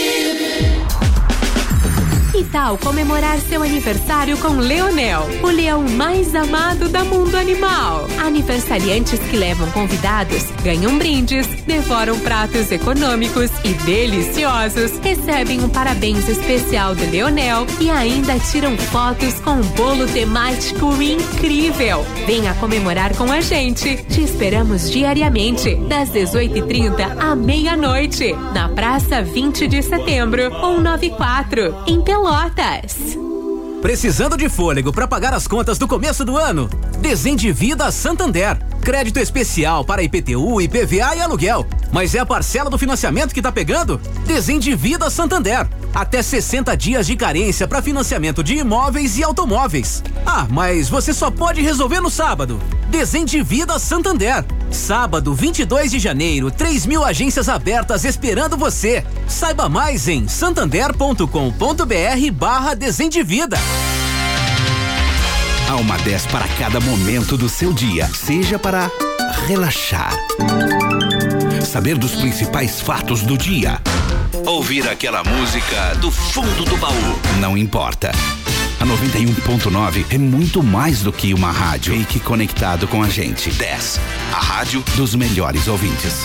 Que 2.41 2.45
tal 2.45 2.79
comemorar 2.79 3.39
seu 3.39 3.63
aniversário 3.63 4.35
com 4.39 4.49
Leonel, 4.55 5.29
o 5.43 5.49
leão 5.49 5.83
mais 5.83 6.35
amado 6.35 6.89
da 6.89 7.05
mundo 7.05 7.37
animal? 7.37 8.07
Aniversariantes 8.19 9.21
que 9.29 9.37
levam 9.37 9.71
convidados 9.73 10.45
ganham 10.65 10.97
brindes, 10.97 11.47
devoram 11.67 12.19
pratos 12.21 12.73
econômicos 12.73 13.51
e 13.63 13.75
deliciosos, 13.85 14.99
recebem 15.03 15.63
um 15.63 15.69
parabéns 15.69 16.31
especial 16.31 16.95
do 16.95 17.11
Leonel 17.11 17.67
e 17.79 17.91
ainda 17.91 18.39
tiram 18.39 18.75
fotos 18.79 19.35
com 19.41 19.57
um 19.57 19.67
bolo 19.77 20.07
temático 20.07 20.95
incrível. 21.03 22.07
Venha 22.27 22.55
comemorar 22.55 23.15
com 23.17 23.31
a 23.31 23.43
gente. 23.43 24.03
Te 24.05 24.23
esperamos 24.23 24.91
diariamente, 24.91 25.75
das 25.75 26.09
18h30 26.09 27.19
à 27.19 27.37
meia-noite, 27.37 28.33
na 28.55 28.67
Praça 28.71 29.21
20 29.21 29.67
de 29.67 29.83
Setembro, 29.83 30.51
194, 30.51 31.85
em 31.87 32.01
Pelotas. 32.01 32.30
Precisando 33.83 34.37
de 34.37 34.49
fôlego 34.49 34.93
para 34.93 35.09
pagar 35.09 35.35
as 35.35 35.49
contas 35.49 35.79
do 35.79 35.89
começo 35.89 36.25
do 36.25 36.37
ano? 36.37 36.71
Desendivida 37.01 37.91
Santander. 37.91 38.57
Crédito 38.83 39.19
especial 39.19 39.85
para 39.85 40.03
IPTU, 40.03 40.61
IPVA 40.61 41.17
e 41.17 41.21
aluguel. 41.21 41.67
Mas 41.91 42.15
é 42.15 42.21
a 42.21 42.27
parcela 42.27 42.71
do 42.71 42.79
financiamento 42.79 43.35
que 43.35 43.43
tá 43.43 43.51
pegando? 43.51 44.01
Desendivida 44.27 45.11
Santander. 45.11 45.67
Até 45.93 46.23
60 46.23 46.77
dias 46.77 47.05
de 47.05 47.17
carência 47.17 47.67
para 47.67 47.83
financiamento 47.83 48.45
de 48.45 48.55
imóveis 48.55 49.19
e 49.19 49.25
automóveis. 49.25 50.01
Ah, 50.25 50.47
mas 50.49 50.89
você 50.89 51.13
só 51.13 51.31
pode 51.31 51.61
resolver 51.61 52.01
no 52.01 52.11
sábado. 52.11 52.61
Desendivida 52.91 53.77
Santander. 53.79 54.45
Sábado, 54.71 55.35
22 55.35 55.91
de 55.91 55.99
janeiro, 55.99 56.51
3 56.51 56.87
mil 56.87 57.05
agências 57.05 57.49
abertas 57.49 58.05
esperando 58.05 58.57
você. 58.57 59.05
Saiba 59.29 59.69
mais 59.69 60.09
em 60.09 60.29
santander.com.br 60.29 61.25
barra 62.33 62.75
Desendivida. 62.75 63.59
Há 65.69 65.77
uma 65.77 65.97
10 65.99 66.27
para 66.27 66.49
cada 66.59 66.81
momento 66.81 67.37
do 67.37 67.49
seu 67.49 67.73
dia, 67.73 68.09
seja 68.09 68.59
para 68.59 68.91
relaxar, 69.47 70.13
saber 71.65 71.97
dos 71.97 72.17
principais 72.17 72.81
fatos 72.81 73.23
do 73.23 73.39
dia, 73.39 73.81
ouvir 74.45 74.89
aquela 74.89 75.23
música 75.23 75.95
do 76.01 76.11
fundo 76.11 76.65
do 76.65 76.77
baú. 76.77 77.21
Não 77.41 77.57
importa. 77.57 78.11
A 78.81 78.87
91.9 78.87 80.07
é 80.09 80.17
muito 80.17 80.63
mais 80.63 81.03
do 81.03 81.13
que 81.13 81.35
uma 81.35 81.53
rádio. 81.53 81.93
Fique 81.93 82.19
conectado 82.19 82.89
com 82.89 83.03
a 83.03 83.09
gente. 83.11 83.51
10. 83.51 84.01
A 84.33 84.41
rádio 84.41 84.83
dos 84.97 85.15
melhores 85.15 85.69
ouvintes. 85.69 86.25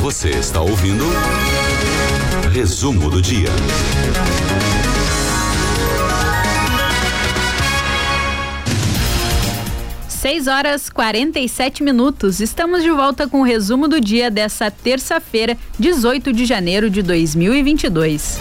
Você 0.00 0.30
está 0.30 0.62
ouvindo 0.62 1.04
Resumo 2.54 3.10
do 3.10 3.20
dia. 3.20 3.50
Seis 10.26 10.48
horas 10.48 10.90
47 10.90 11.84
minutos. 11.84 12.40
Estamos 12.40 12.82
de 12.82 12.90
volta 12.90 13.28
com 13.28 13.42
o 13.42 13.44
resumo 13.44 13.86
do 13.86 14.00
dia 14.00 14.28
dessa 14.28 14.72
terça-feira, 14.72 15.56
18 15.78 16.32
de 16.32 16.44
janeiro 16.44 16.90
de 16.90 17.00
2022. 17.00 18.40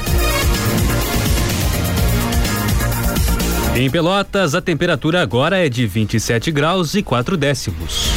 Em 3.76 3.88
Pelotas, 3.88 4.56
a 4.56 4.62
temperatura 4.64 5.22
agora 5.22 5.64
é 5.64 5.70
de 5.70 5.86
27 5.86 6.52
graus 6.52 6.96
e 6.96 7.04
4 7.04 7.38
décimos. 7.38 8.10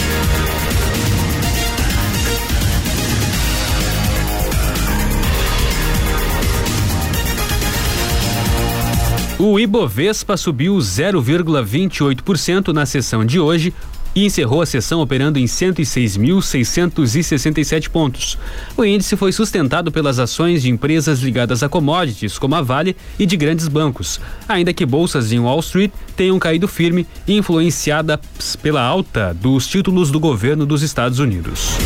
O 9.38 9.58
Ibovespa 9.60 10.36
subiu 10.36 10.76
0,28% 10.78 12.72
na 12.72 12.84
sessão 12.84 13.24
de 13.24 13.38
hoje 13.38 13.72
e 14.12 14.24
encerrou 14.24 14.60
a 14.60 14.66
sessão 14.66 15.00
operando 15.00 15.38
em 15.38 15.44
106.667 15.44 17.88
pontos. 17.88 18.36
O 18.76 18.84
índice 18.84 19.14
foi 19.14 19.30
sustentado 19.30 19.92
pelas 19.92 20.18
ações 20.18 20.62
de 20.62 20.70
empresas 20.70 21.20
ligadas 21.20 21.62
a 21.62 21.68
commodities, 21.68 22.36
como 22.36 22.56
a 22.56 22.62
Vale, 22.62 22.96
e 23.16 23.24
de 23.24 23.36
grandes 23.36 23.68
bancos, 23.68 24.20
ainda 24.48 24.72
que 24.72 24.84
bolsas 24.84 25.30
em 25.30 25.38
Wall 25.38 25.60
Street 25.60 25.92
tenham 26.16 26.40
caído 26.40 26.66
firme, 26.66 27.06
influenciadas 27.28 28.18
pela 28.60 28.82
alta 28.82 29.32
dos 29.32 29.68
títulos 29.68 30.10
do 30.10 30.18
governo 30.18 30.66
dos 30.66 30.82
Estados 30.82 31.20
Unidos. 31.20 31.78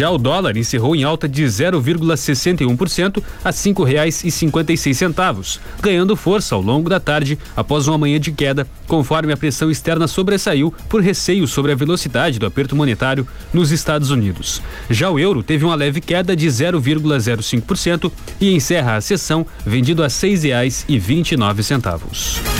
Já 0.00 0.08
o 0.08 0.16
dólar 0.16 0.56
encerrou 0.56 0.96
em 0.96 1.04
alta 1.04 1.28
de 1.28 1.44
0,61% 1.44 3.22
a 3.44 3.50
R$ 3.50 3.54
5,56, 3.54 5.58
ganhando 5.82 6.16
força 6.16 6.54
ao 6.54 6.62
longo 6.62 6.88
da 6.88 6.98
tarde 6.98 7.38
após 7.54 7.86
uma 7.86 7.98
manhã 7.98 8.18
de 8.18 8.32
queda, 8.32 8.66
conforme 8.86 9.30
a 9.30 9.36
pressão 9.36 9.70
externa 9.70 10.08
sobressaiu 10.08 10.72
por 10.88 11.02
receio 11.02 11.46
sobre 11.46 11.72
a 11.72 11.74
velocidade 11.74 12.38
do 12.38 12.46
aperto 12.46 12.74
monetário 12.74 13.28
nos 13.52 13.72
Estados 13.72 14.10
Unidos. 14.10 14.62
Já 14.88 15.10
o 15.10 15.18
euro 15.18 15.42
teve 15.42 15.66
uma 15.66 15.74
leve 15.74 16.00
queda 16.00 16.34
de 16.34 16.46
0,05% 16.46 18.10
e 18.40 18.54
encerra 18.54 18.96
a 18.96 19.02
sessão 19.02 19.46
vendido 19.66 20.02
a 20.02 20.06
R$ 20.06 20.12
6,29. 20.12 22.59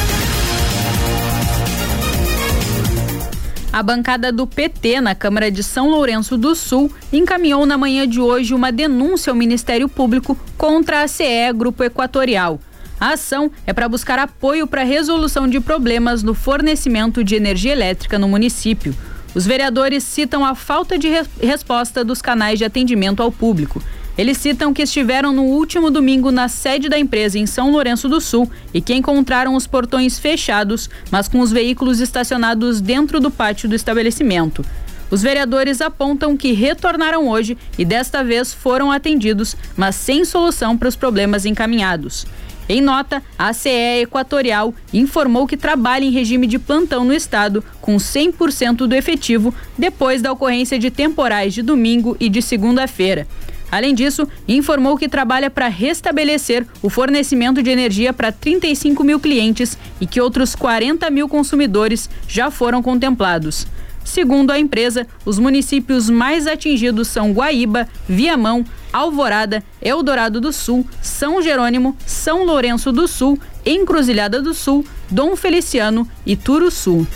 A 3.73 3.85
bancada 3.85 4.33
do 4.33 4.49
PT 4.49 5.01
na 5.01 5.15
Câmara 5.15 5.49
de 5.49 5.63
São 5.63 5.89
Lourenço 5.89 6.37
do 6.37 6.57
Sul 6.57 6.91
encaminhou 7.13 7.65
na 7.65 7.79
manhã 7.79 8.07
de 8.07 8.21
hoje 8.21 8.53
uma 8.53 8.73
denúncia 8.73 9.31
ao 9.31 9.37
Ministério 9.37 9.89
Público 9.89 10.37
contra 10.59 11.05
a 11.05 11.09
CE 11.09 11.53
Grupo 11.55 11.85
Equatorial. 11.85 12.59
A 12.99 13.13
ação 13.13 13.49
é 13.65 13.73
para 13.73 13.89
buscar 13.89 14.19
apoio 14.19 14.67
para 14.67 14.81
a 14.81 14.85
resolução 14.85 15.47
de 15.47 15.61
problemas 15.61 16.25
no 16.25 16.35
fornecimento 16.35 17.23
de 17.23 17.37
energia 17.37 17.71
elétrica 17.71 18.19
no 18.19 18.27
município. 18.27 18.93
Os 19.37 19.47
vereadores 19.47 20.03
citam 20.03 20.45
a 20.45 20.57
falta 20.57 20.99
de 20.99 21.09
re 21.09 21.23
resposta 21.41 22.05
dos 22.05 22.21
canais 22.21 22.59
de 22.59 22.65
atendimento 22.65 23.23
ao 23.23 23.31
público 23.31 23.81
eles 24.21 24.37
citam 24.37 24.75
que 24.75 24.83
estiveram 24.83 25.33
no 25.33 25.45
último 25.45 25.91
domingo 25.91 26.31
na 26.31 26.47
sede 26.47 26.91
da 26.91 26.99
empresa 26.99 27.39
em 27.39 27.47
São 27.47 27.71
Lourenço 27.71 28.07
do 28.07 28.21
Sul 28.21 28.51
e 28.75 28.79
que 28.79 28.93
encontraram 28.93 29.55
os 29.55 29.67
portões 29.67 30.19
fechados, 30.19 30.91
mas 31.11 31.27
com 31.27 31.41
os 31.41 31.51
veículos 31.51 32.01
estacionados 32.01 32.83
dentro 32.83 33.19
do 33.19 33.31
pátio 33.31 33.67
do 33.67 33.75
estabelecimento. 33.75 34.63
Os 35.11 35.23
vereadores 35.23 35.81
apontam 35.81 36.37
que 36.37 36.53
retornaram 36.53 37.31
hoje 37.31 37.57
e 37.79 37.85
desta 37.87 38.23
vez 38.23 38.53
foram 38.53 38.93
atendidos, 38.93 39.57
mas 39.75 39.95
sem 39.95 40.23
solução 40.27 40.77
para 40.77 40.89
os 40.89 40.97
problemas 40.97 41.47
encaminhados. 41.47 42.27
Em 42.69 42.83
nota, 42.83 43.23
a 43.39 43.55
CE 43.55 44.03
Equatorial 44.03 44.75
informou 44.93 45.47
que 45.47 45.57
trabalha 45.57 46.05
em 46.05 46.11
regime 46.11 46.47
de 46.47 46.59
plantão 46.59 47.07
no 47.07 47.15
estado, 47.15 47.65
com 47.81 47.97
100% 47.97 48.87
do 48.87 48.95
efetivo, 48.95 49.55
depois 49.79 50.21
da 50.21 50.31
ocorrência 50.31 50.79
de 50.79 50.91
temporais 50.91 51.55
de 51.55 51.63
domingo 51.63 52.19
e 52.21 52.29
de 52.29 52.43
segunda-feira. 52.43 53.27
Além 53.71 53.95
disso, 53.95 54.27
informou 54.49 54.97
que 54.97 55.09
trabalha 55.09 55.49
para 55.49 55.69
restabelecer 55.69 56.67
o 56.83 56.91
fornecimento 56.91 57.63
de 57.63 57.71
energia 57.71 58.13
para 58.13 58.33
35 58.33 59.05
mil 59.05 59.21
clientes 59.21 59.79
e 60.01 60.07
que 60.07 60.21
outros 60.21 60.55
40 60.55 61.09
mil 61.11 61.29
consumidores 61.29 62.11
já 62.27 62.51
foram 62.51 62.83
contemplados. 62.83 63.67
Segundo 64.05 64.51
a 64.51 64.59
empresa, 64.59 65.07
os 65.25 65.39
municípios 65.39 66.11
mais 66.11 66.47
atingidos 66.47 67.09
são 67.09 67.33
Guaíba, 67.33 67.87
Viamão, 68.09 68.65
Alvorada, 68.93 69.63
Eldorado 69.81 70.41
do 70.41 70.53
Sul, 70.53 70.85
São 71.01 71.41
Jerônimo, 71.41 71.97
São 72.05 72.45
Lourenço 72.45 72.91
do 72.91 73.07
Sul, 73.07 73.39
Encruzilhada 73.65 74.43
do 74.43 74.53
Sul, 74.53 74.85
Dom 75.09 75.37
Feliciano 75.37 76.09
e 76.27 76.35
Turuçu. 76.35 77.07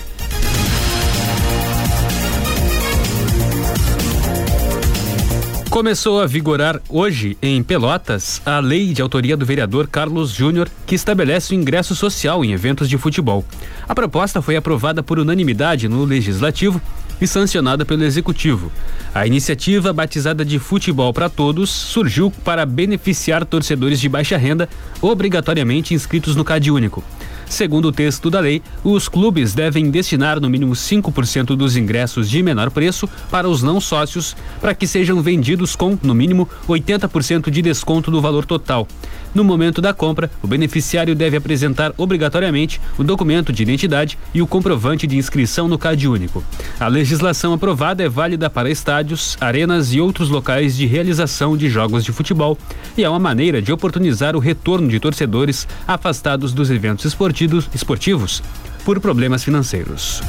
Começou 5.74 6.20
a 6.20 6.26
vigorar 6.28 6.80
hoje, 6.88 7.36
em 7.42 7.60
Pelotas, 7.60 8.40
a 8.46 8.60
lei 8.60 8.92
de 8.94 9.02
autoria 9.02 9.36
do 9.36 9.44
vereador 9.44 9.88
Carlos 9.88 10.30
Júnior, 10.30 10.70
que 10.86 10.94
estabelece 10.94 11.52
o 11.52 11.56
ingresso 11.56 11.96
social 11.96 12.44
em 12.44 12.52
eventos 12.52 12.88
de 12.88 12.96
futebol. 12.96 13.44
A 13.88 13.92
proposta 13.92 14.40
foi 14.40 14.54
aprovada 14.54 15.02
por 15.02 15.18
unanimidade 15.18 15.88
no 15.88 16.04
Legislativo 16.04 16.80
e 17.20 17.26
sancionada 17.26 17.84
pelo 17.84 18.04
Executivo. 18.04 18.70
A 19.12 19.26
iniciativa, 19.26 19.92
batizada 19.92 20.44
de 20.44 20.60
Futebol 20.60 21.12
para 21.12 21.28
Todos, 21.28 21.70
surgiu 21.70 22.30
para 22.44 22.64
beneficiar 22.64 23.44
torcedores 23.44 23.98
de 23.98 24.08
baixa 24.08 24.36
renda 24.36 24.68
obrigatoriamente 25.02 25.92
inscritos 25.92 26.36
no 26.36 26.44
CadÚnico. 26.44 27.02
Único. 27.02 27.33
Segundo 27.48 27.88
o 27.88 27.92
texto 27.92 28.30
da 28.30 28.40
lei, 28.40 28.62
os 28.82 29.08
clubes 29.08 29.54
devem 29.54 29.90
destinar 29.90 30.40
no 30.40 30.48
mínimo 30.48 30.72
5% 30.72 31.56
dos 31.56 31.76
ingressos 31.76 32.28
de 32.28 32.42
menor 32.42 32.70
preço 32.70 33.08
para 33.30 33.48
os 33.48 33.62
não 33.62 33.80
sócios, 33.80 34.36
para 34.60 34.74
que 34.74 34.86
sejam 34.86 35.20
vendidos 35.22 35.76
com, 35.76 35.98
no 36.02 36.14
mínimo, 36.14 36.48
80% 36.68 37.50
de 37.50 37.62
desconto 37.62 38.10
do 38.10 38.20
valor 38.20 38.44
total. 38.44 38.88
No 39.34 39.42
momento 39.42 39.82
da 39.82 39.92
compra, 39.92 40.30
o 40.40 40.46
beneficiário 40.46 41.14
deve 41.14 41.36
apresentar 41.36 41.92
obrigatoriamente 41.96 42.80
o 42.96 43.02
documento 43.02 43.52
de 43.52 43.64
identidade 43.64 44.16
e 44.32 44.40
o 44.40 44.46
comprovante 44.46 45.08
de 45.08 45.16
inscrição 45.16 45.66
no 45.66 45.76
CAD 45.76 46.06
único. 46.06 46.44
A 46.78 46.86
legislação 46.86 47.52
aprovada 47.52 48.04
é 48.04 48.08
válida 48.08 48.48
para 48.48 48.70
estádios, 48.70 49.36
arenas 49.40 49.92
e 49.92 50.00
outros 50.00 50.28
locais 50.28 50.76
de 50.76 50.86
realização 50.86 51.56
de 51.56 51.68
jogos 51.68 52.04
de 52.04 52.12
futebol 52.12 52.56
e 52.96 53.02
é 53.02 53.08
uma 53.08 53.18
maneira 53.18 53.60
de 53.60 53.72
oportunizar 53.72 54.36
o 54.36 54.38
retorno 54.38 54.88
de 54.88 55.00
torcedores 55.00 55.66
afastados 55.86 56.52
dos 56.52 56.70
eventos 56.70 57.04
esportivos, 57.04 58.42
por 58.84 59.00
problemas 59.00 59.42
financeiros. 59.42 60.22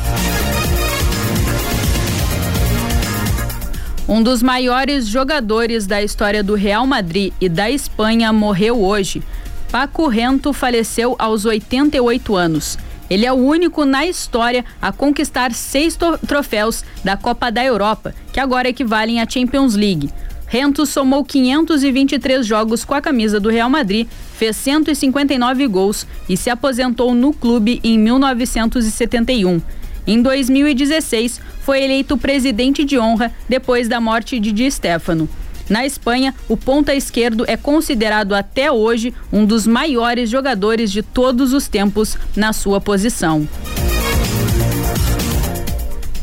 Um 4.07 4.21
dos 4.21 4.43
maiores 4.43 5.07
jogadores 5.07 5.87
da 5.87 5.99
história 5.99 6.43
do 6.43 6.53
Real 6.53 6.85
Madrid 6.85 7.33
e 7.41 7.49
da 7.49 7.71
Espanha 7.71 8.31
morreu 8.31 8.79
hoje. 8.83 9.23
Paco 9.71 10.07
Rento 10.07 10.53
faleceu 10.53 11.15
aos 11.17 11.43
88 11.43 12.35
anos. 12.35 12.77
Ele 13.09 13.25
é 13.25 13.33
o 13.33 13.35
único 13.35 13.83
na 13.83 14.05
história 14.05 14.63
a 14.79 14.91
conquistar 14.91 15.53
seis 15.53 15.97
troféus 16.27 16.85
da 17.03 17.17
Copa 17.17 17.51
da 17.51 17.65
Europa, 17.65 18.13
que 18.31 18.39
agora 18.39 18.69
equivalem 18.69 19.19
à 19.19 19.27
Champions 19.27 19.73
League. 19.73 20.11
Rento 20.45 20.85
somou 20.85 21.25
523 21.25 22.45
jogos 22.45 22.85
com 22.85 22.93
a 22.93 23.01
camisa 23.01 23.39
do 23.39 23.49
Real 23.49 23.71
Madrid, 23.71 24.07
fez 24.37 24.55
159 24.57 25.65
gols 25.65 26.05
e 26.29 26.37
se 26.37 26.51
aposentou 26.51 27.15
no 27.15 27.33
clube 27.33 27.79
em 27.83 27.97
1971. 27.97 29.59
Em 30.07 30.21
2016, 30.21 31.41
foi 31.65 31.83
eleito 31.83 32.15
presidente 32.15 32.85
de 32.85 32.99
honra 32.99 33.33
depois 33.49 33.87
da 33.87 33.99
morte 33.99 34.39
de 34.39 34.51
Di 34.51 34.69
Stefano. 34.69 35.27
Na 35.67 35.83
Espanha, 35.83 36.31
o 36.47 36.55
ponta 36.55 36.93
esquerdo 36.93 37.43
é 37.47 37.57
considerado 37.57 38.35
até 38.35 38.71
hoje 38.71 39.11
um 39.33 39.43
dos 39.43 39.65
maiores 39.65 40.29
jogadores 40.29 40.91
de 40.91 41.01
todos 41.01 41.53
os 41.53 41.67
tempos 41.67 42.15
na 42.35 42.53
sua 42.53 42.79
posição. 42.79 43.49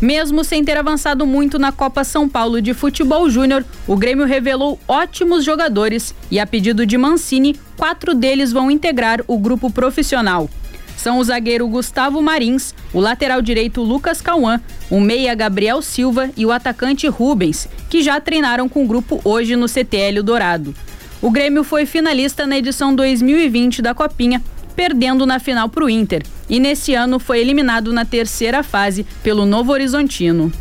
Mesmo 0.00 0.44
sem 0.44 0.64
ter 0.64 0.76
avançado 0.76 1.26
muito 1.26 1.59
na 1.59 1.72
Copa 1.72 2.05
São 2.05 2.28
Paulo 2.28 2.62
de 2.62 2.72
Futebol 2.72 3.28
Júnior, 3.28 3.64
o 3.87 3.96
Grêmio 3.96 4.26
revelou 4.26 4.78
ótimos 4.87 5.44
jogadores 5.44 6.14
e, 6.31 6.38
a 6.38 6.46
pedido 6.46 6.87
de 6.87 6.96
Mancini, 6.96 7.57
quatro 7.76 8.14
deles 8.14 8.52
vão 8.52 8.70
integrar 8.70 9.20
o 9.26 9.37
grupo 9.37 9.70
profissional 9.70 10.48
são 10.96 11.18
o 11.18 11.24
zagueiro 11.24 11.66
Gustavo 11.68 12.20
Marins, 12.22 12.74
o 12.92 13.00
lateral 13.00 13.42
direito 13.42 13.83
Lucas 13.83 14.20
Cauã, 14.20 14.61
o 14.90 15.00
meia 15.00 15.35
Gabriel 15.35 15.83
Silva 15.83 16.31
e 16.37 16.46
o 16.46 16.52
atacante 16.52 17.09
Rubens, 17.09 17.68
que 17.90 18.02
já 18.02 18.20
treinaram 18.20 18.68
com 18.68 18.85
o 18.85 18.87
grupo 18.87 19.20
hoje 19.24 19.57
no 19.57 19.68
CTL 19.68 20.22
Dourado. 20.22 20.74
O 21.20 21.31
Grêmio 21.31 21.62
foi 21.62 21.87
finalista 21.87 22.46
na 22.46 22.59
edição 22.59 22.94
2020 22.94 23.81
da 23.81 23.94
Copinha, 23.94 24.42
perdendo 24.74 25.24
na 25.24 25.38
final 25.38 25.68
para 25.68 25.85
o 25.85 25.90
Inter, 25.90 26.22
e 26.48 26.59
nesse 26.59 26.94
ano 26.94 27.18
foi 27.18 27.40
eliminado 27.40 27.92
na 27.92 28.05
terceira 28.05 28.62
fase 28.62 29.07
pelo 29.22 29.46
Novo 29.46 29.72
Horizontino. 29.72 30.52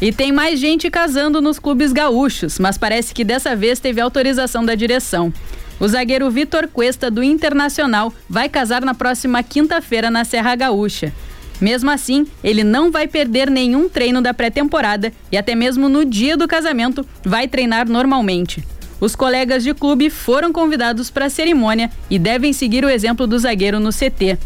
E 0.00 0.10
tem 0.10 0.32
mais 0.32 0.58
gente 0.58 0.90
casando 0.90 1.40
nos 1.40 1.60
clubes 1.60 1.92
gaúchos, 1.92 2.58
mas 2.58 2.76
parece 2.76 3.14
que 3.14 3.22
dessa 3.22 3.54
vez 3.54 3.78
teve 3.78 4.00
autorização 4.00 4.64
da 4.64 4.74
direção. 4.74 5.32
O 5.80 5.88
zagueiro 5.88 6.30
Vitor 6.30 6.68
Cuesta, 6.68 7.10
do 7.10 7.22
Internacional, 7.22 8.12
vai 8.28 8.48
casar 8.48 8.82
na 8.82 8.94
próxima 8.94 9.42
quinta-feira 9.42 10.10
na 10.10 10.24
Serra 10.24 10.54
Gaúcha. 10.54 11.12
Mesmo 11.60 11.90
assim, 11.90 12.26
ele 12.42 12.64
não 12.64 12.90
vai 12.90 13.06
perder 13.06 13.48
nenhum 13.48 13.88
treino 13.88 14.20
da 14.20 14.34
pré-temporada 14.34 15.12
e 15.30 15.36
até 15.36 15.54
mesmo 15.54 15.88
no 15.88 16.04
dia 16.04 16.36
do 16.36 16.48
casamento 16.48 17.06
vai 17.24 17.46
treinar 17.46 17.88
normalmente. 17.88 18.64
Os 19.00 19.16
colegas 19.16 19.64
de 19.64 19.74
clube 19.74 20.10
foram 20.10 20.52
convidados 20.52 21.10
para 21.10 21.26
a 21.26 21.30
cerimônia 21.30 21.90
e 22.08 22.18
devem 22.18 22.52
seguir 22.52 22.84
o 22.84 22.88
exemplo 22.88 23.26
do 23.26 23.38
zagueiro 23.38 23.80
no 23.80 23.90
CT. 23.90 24.38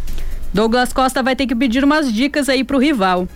Douglas 0.53 0.93
Costa 0.93 1.23
vai 1.23 1.37
ter 1.37 1.47
que 1.47 1.55
pedir 1.55 1.85
umas 1.85 2.13
dicas 2.13 2.49
aí 2.49 2.65
para 2.65 2.77
o 2.77 2.81
rival. 2.81 3.29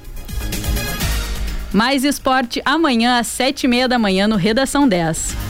Mais 1.72 2.04
esporte 2.04 2.60
amanhã 2.64 3.18
às 3.18 3.26
sete 3.26 3.64
e 3.64 3.68
meia 3.68 3.86
da 3.86 3.98
manhã 3.98 4.26
no 4.26 4.36
Redação 4.36 4.88
10. 4.88 5.49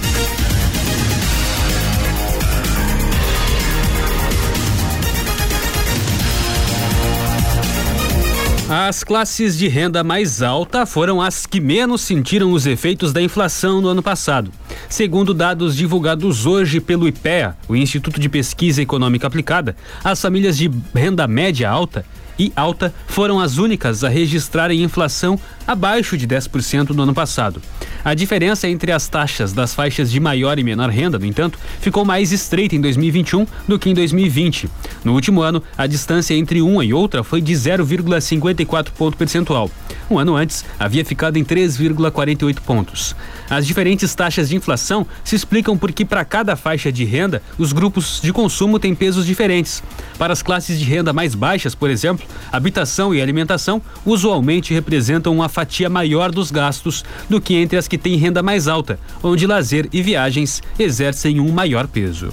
As 8.72 9.02
classes 9.02 9.59
de 9.59 9.66
renda 9.66 10.04
mais 10.04 10.42
alta 10.42 10.87
foram 10.87 11.20
as 11.20 11.44
que 11.44 11.61
menos 11.61 12.02
sentiram 12.02 12.52
os 12.52 12.66
efeitos 12.66 13.12
da 13.12 13.20
inflação 13.20 13.80
no 13.80 13.88
ano 13.88 14.00
passado. 14.00 14.52
Segundo 14.88 15.35
dados 15.35 15.74
divulgados 15.74 16.46
hoje 16.46 16.78
pelo 16.80 17.09
IPEA, 17.09 17.56
o 17.68 17.74
Instituto 17.74 18.20
de 18.20 18.28
Pesquisa 18.28 18.80
Econômica 18.80 19.26
Aplicada, 19.26 19.74
as 20.04 20.22
famílias 20.22 20.56
de 20.56 20.70
renda 20.94 21.26
média 21.26 21.68
alta 21.68 22.06
e 22.38 22.52
alta 22.54 22.94
foram 23.09 23.40
as 23.40 23.59
únicas 23.59 24.04
a 24.04 24.09
registrarem 24.09 24.85
inflação 24.85 25.37
abaixo 25.70 26.16
de 26.16 26.26
10% 26.26 26.90
no 26.90 27.04
ano 27.04 27.14
passado. 27.14 27.62
A 28.04 28.12
diferença 28.12 28.68
entre 28.68 28.90
as 28.90 29.06
taxas 29.06 29.52
das 29.52 29.72
faixas 29.72 30.11
de 30.11 30.18
maior 30.18 30.59
e 30.59 30.64
menor 30.64 30.90
renda, 30.90 31.16
no 31.16 31.24
entanto, 31.24 31.61
ficou 31.80 32.04
mais 32.04 32.33
estreita 32.33 32.74
em 32.74 32.80
2021 32.80 33.46
do 33.68 33.78
que 33.78 33.88
em 33.88 33.94
2020. 33.94 34.68
No 35.04 35.12
último 35.12 35.42
ano, 35.42 35.62
a 35.78 35.87
distância 35.87 36.35
entre 36.35 36.61
uma 36.61 36.85
e 36.85 36.92
outra 36.92 37.22
foi 37.22 37.40
de 37.40 37.52
0,54 37.52 38.90
ponto 38.90 39.16
percentual. 39.16 39.70
Um 40.11 40.18
ano 40.18 40.35
antes, 40.35 40.64
havia 40.76 41.04
ficado 41.04 41.37
em 41.37 41.44
3,48 41.44 42.61
pontos. 42.62 43.14
As 43.48 43.64
diferentes 43.64 44.12
taxas 44.12 44.48
de 44.48 44.56
inflação 44.56 45.06
se 45.22 45.37
explicam 45.37 45.78
porque, 45.78 46.04
para 46.04 46.24
cada 46.24 46.56
faixa 46.56 46.90
de 46.90 47.04
renda, 47.04 47.40
os 47.56 47.72
grupos 47.72 48.20
de 48.20 48.33
consumo 48.33 48.80
têm 48.80 48.92
pesos 48.92 49.24
diferentes. 49.24 49.85
Para 50.18 50.33
as 50.33 50.42
classes 50.42 50.80
de 50.80 50.85
renda 50.85 51.12
mais 51.12 51.37
baixas, 51.37 51.74
por 51.76 51.90
exemplo, 51.90 52.26
habitação 52.50 53.14
e 53.14 53.20
alimentação 53.20 53.80
usualmente 54.04 54.74
representam 54.74 55.33
uma 55.33 55.48
fatia 55.61 55.90
maior 55.90 56.33
dos 56.33 56.51
gastos 56.51 57.05
do 57.29 57.38
que 57.38 57.55
entre 57.55 57.77
as 57.77 57.87
que 57.87 57.99
têm 57.99 58.16
renda 58.16 58.42
mais 58.42 58.66
alta, 58.66 58.99
onde 59.23 59.46
lazer 59.46 59.87
e 59.92 60.01
viagens 60.03 60.62
exercem 60.79 61.38
um 61.38 61.53
maior 61.53 61.87
peso. 61.87 62.31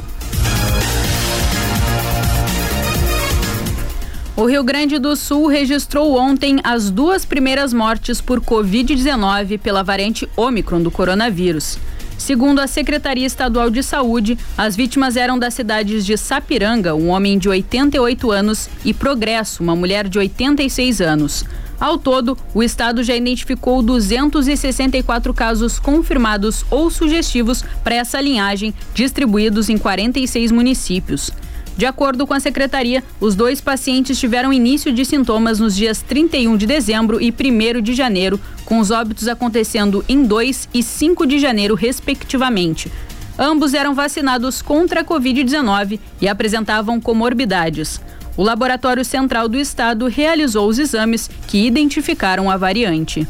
O 4.33 4.45
Rio 4.45 4.63
Grande 4.63 4.97
do 4.97 5.13
Sul 5.13 5.47
registrou 5.47 6.15
ontem 6.17 6.61
as 6.63 6.89
duas 6.89 7.25
primeiras 7.25 7.73
mortes 7.73 8.21
por 8.21 8.39
Covid-19 8.39 9.59
pela 9.59 9.83
variante 9.83 10.29
Ômicron 10.37 10.81
do 10.81 10.89
coronavírus. 10.89 11.77
Segundo 12.17 12.59
a 12.59 12.67
Secretaria 12.67 13.27
Estadual 13.27 13.69
de 13.69 13.83
Saúde, 13.83 14.37
as 14.57 14.73
vítimas 14.73 15.17
eram 15.17 15.37
das 15.37 15.53
cidades 15.53 16.05
de 16.05 16.17
Sapiranga, 16.17 16.95
um 16.95 17.09
homem 17.09 17.37
de 17.37 17.49
88 17.49 18.31
anos, 18.31 18.69
e 18.85 18.93
Progresso, 18.93 19.61
uma 19.61 19.75
mulher 19.75 20.07
de 20.07 20.17
86 20.17 21.01
anos. 21.01 21.45
Ao 21.79 21.97
todo, 21.97 22.37
o 22.53 22.63
estado 22.63 23.03
já 23.03 23.15
identificou 23.15 23.83
264 23.83 25.33
casos 25.33 25.77
confirmados 25.77 26.65
ou 26.71 26.89
sugestivos 26.89 27.63
para 27.83 27.95
essa 27.95 28.19
linhagem, 28.19 28.73
distribuídos 28.93 29.69
em 29.69 29.77
46 29.77 30.51
municípios. 30.51 31.31
De 31.77 31.85
acordo 31.85 32.25
com 32.25 32.33
a 32.33 32.39
secretaria, 32.39 33.03
os 33.19 33.35
dois 33.35 33.61
pacientes 33.61 34.19
tiveram 34.19 34.51
início 34.51 34.91
de 34.91 35.05
sintomas 35.05 35.59
nos 35.59 35.75
dias 35.75 36.01
31 36.01 36.57
de 36.57 36.65
dezembro 36.65 37.21
e 37.21 37.31
1 37.31 37.81
de 37.83 37.93
janeiro, 37.93 38.39
com 38.65 38.79
os 38.79 38.89
óbitos 38.89 39.27
acontecendo 39.27 40.03
em 40.09 40.23
2 40.23 40.69
e 40.73 40.81
5 40.81 41.27
de 41.27 41.37
janeiro, 41.37 41.75
respectivamente. 41.75 42.91
Ambos 43.37 43.75
eram 43.75 43.93
vacinados 43.93 44.63
contra 44.63 45.01
a 45.01 45.03
Covid-19 45.03 45.99
e 46.19 46.27
apresentavam 46.27 46.99
comorbidades. 46.99 48.01
O 48.37 48.43
Laboratório 48.43 49.03
Central 49.03 49.49
do 49.49 49.57
Estado 49.57 50.05
realizou 50.05 50.69
os 50.69 50.77
exames 50.77 51.27
que 51.47 51.65
identificaram 51.65 52.51
a 52.51 52.55
variante. 52.55 53.27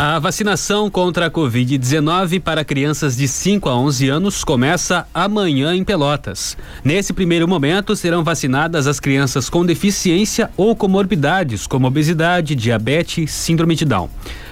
A 0.00 0.20
vacinação 0.20 0.88
contra 0.88 1.26
a 1.26 1.30
Covid-19 1.30 2.40
para 2.40 2.64
crianças 2.64 3.16
de 3.16 3.26
5 3.26 3.68
a 3.68 3.76
11 3.76 4.08
anos 4.08 4.44
começa 4.44 5.04
amanhã 5.12 5.74
em 5.74 5.82
Pelotas. 5.82 6.56
Nesse 6.84 7.12
primeiro 7.12 7.48
momento, 7.48 7.96
serão 7.96 8.22
vacinadas 8.22 8.86
as 8.86 9.00
crianças 9.00 9.50
com 9.50 9.66
deficiência 9.66 10.50
ou 10.56 10.76
comorbidades, 10.76 11.66
como 11.66 11.88
obesidade, 11.88 12.54
diabetes, 12.54 13.32
síndrome 13.32 13.74
de 13.74 13.84
Down. 13.84 14.08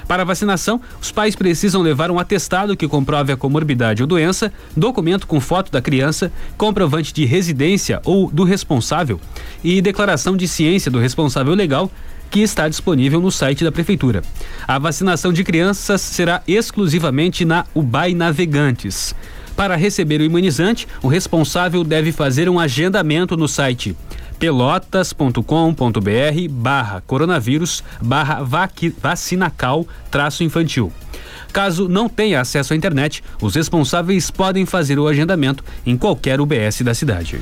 Para 0.08 0.24
vacinação, 0.24 0.80
os 1.00 1.10
pais 1.10 1.34
precisam 1.34 1.82
levar 1.82 2.10
um 2.10 2.18
atestado 2.18 2.76
que 2.76 2.86
comprove 2.86 3.32
a 3.32 3.36
comorbidade 3.36 4.02
ou 4.02 4.06
doença, 4.06 4.52
documento 4.76 5.26
com 5.26 5.40
foto 5.40 5.70
da 5.72 5.82
criança, 5.82 6.30
comprovante 6.56 7.12
de 7.12 7.24
residência 7.24 8.00
ou 8.04 8.30
do 8.30 8.44
responsável 8.44 9.20
e 9.64 9.80
declaração 9.80 10.36
de 10.36 10.46
ciência 10.46 10.90
do 10.90 11.00
responsável 11.00 11.54
legal 11.54 11.90
que 12.30 12.40
está 12.40 12.68
disponível 12.68 13.20
no 13.20 13.30
site 13.30 13.64
da 13.64 13.72
Prefeitura. 13.72 14.22
A 14.66 14.78
vacinação 14.78 15.32
de 15.32 15.44
crianças 15.44 16.00
será 16.00 16.42
exclusivamente 16.46 17.44
na 17.44 17.64
UBAI 17.74 18.14
Navegantes. 18.14 19.14
Para 19.56 19.74
receber 19.74 20.20
o 20.20 20.24
imunizante, 20.24 20.86
o 21.02 21.08
responsável 21.08 21.82
deve 21.82 22.12
fazer 22.12 22.48
um 22.48 22.60
agendamento 22.60 23.36
no 23.36 23.48
site 23.48 23.96
pelotas.com.br 24.38 25.40
barra 26.50 27.02
coronavírus 27.06 27.82
barra 28.00 28.42
vacinacal 29.00 29.86
traço 30.10 30.44
infantil. 30.44 30.92
Caso 31.52 31.88
não 31.88 32.08
tenha 32.08 32.40
acesso 32.40 32.72
à 32.74 32.76
internet, 32.76 33.24
os 33.40 33.54
responsáveis 33.54 34.30
podem 34.30 34.66
fazer 34.66 34.98
o 34.98 35.08
agendamento 35.08 35.64
em 35.86 35.96
qualquer 35.96 36.40
UBS 36.40 36.82
da 36.82 36.94
cidade. 36.94 37.40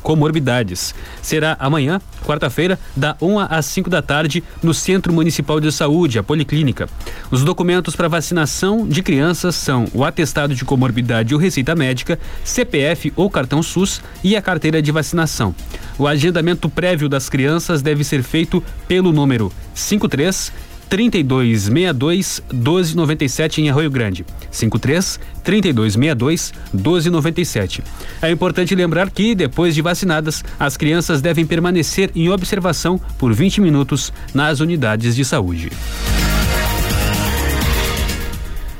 comorbidades. 0.04 0.94
Será 1.22 1.56
amanhã, 1.58 2.02
quarta-feira, 2.26 2.78
da 2.94 3.16
1 3.22 3.40
às 3.40 3.66
5 3.68 3.90
da 3.90 4.02
tarde, 4.02 4.44
no 4.62 4.74
Centro 4.74 5.14
Municipal 5.14 5.62
de 5.62 5.72
Saúde, 5.72 6.20
a 6.20 6.24
Policlínica. 6.24 6.90
Os 7.32 7.46
documentos 7.46 7.96
para 7.96 8.10
vacinação 8.10 8.86
de 8.86 9.02
crianças 9.02 9.56
são 9.56 9.86
o 9.94 10.04
atestado 10.04 10.54
de 10.54 10.66
comorbidade 10.66 11.34
ou 11.34 11.40
receita 11.40 11.74
médica, 11.76 12.20
CPF 12.44 13.14
ou 13.16 13.30
cartão 13.30 13.64
SUS 13.64 14.02
e 14.22 14.36
a 14.36 14.42
carteira 14.42 14.82
de 14.82 14.92
vacinação. 14.92 15.56
O 15.98 16.06
agendamento 16.06 16.68
prévio 16.68 17.08
das 17.08 17.30
crianças 17.30 17.82
deve 17.82 18.04
ser 18.04 18.22
feito 18.22 18.62
pelo 18.86 19.14
número 19.14 19.50
53 19.74 20.52
3262 20.90 22.42
1297 22.52 23.62
em 23.62 23.70
Arroio 23.70 23.90
Grande. 23.90 24.26
53 24.52 25.20
3262 25.44 26.54
1297. 26.74 27.84
É 28.22 28.32
importante 28.32 28.76
lembrar 28.76 29.10
que, 29.10 29.36
depois 29.36 29.76
de 29.76 29.82
vacinadas, 29.82 30.44
as 30.60 30.78
crianças 30.78 31.22
devem 31.22 31.46
permanecer 31.46 32.12
em 32.16 32.30
observação 32.30 33.00
por 33.18 33.34
20 33.34 33.62
minutos 33.62 34.12
nas 34.34 34.60
unidades 34.60 35.16
de 35.16 35.26
saúde. 35.26 35.70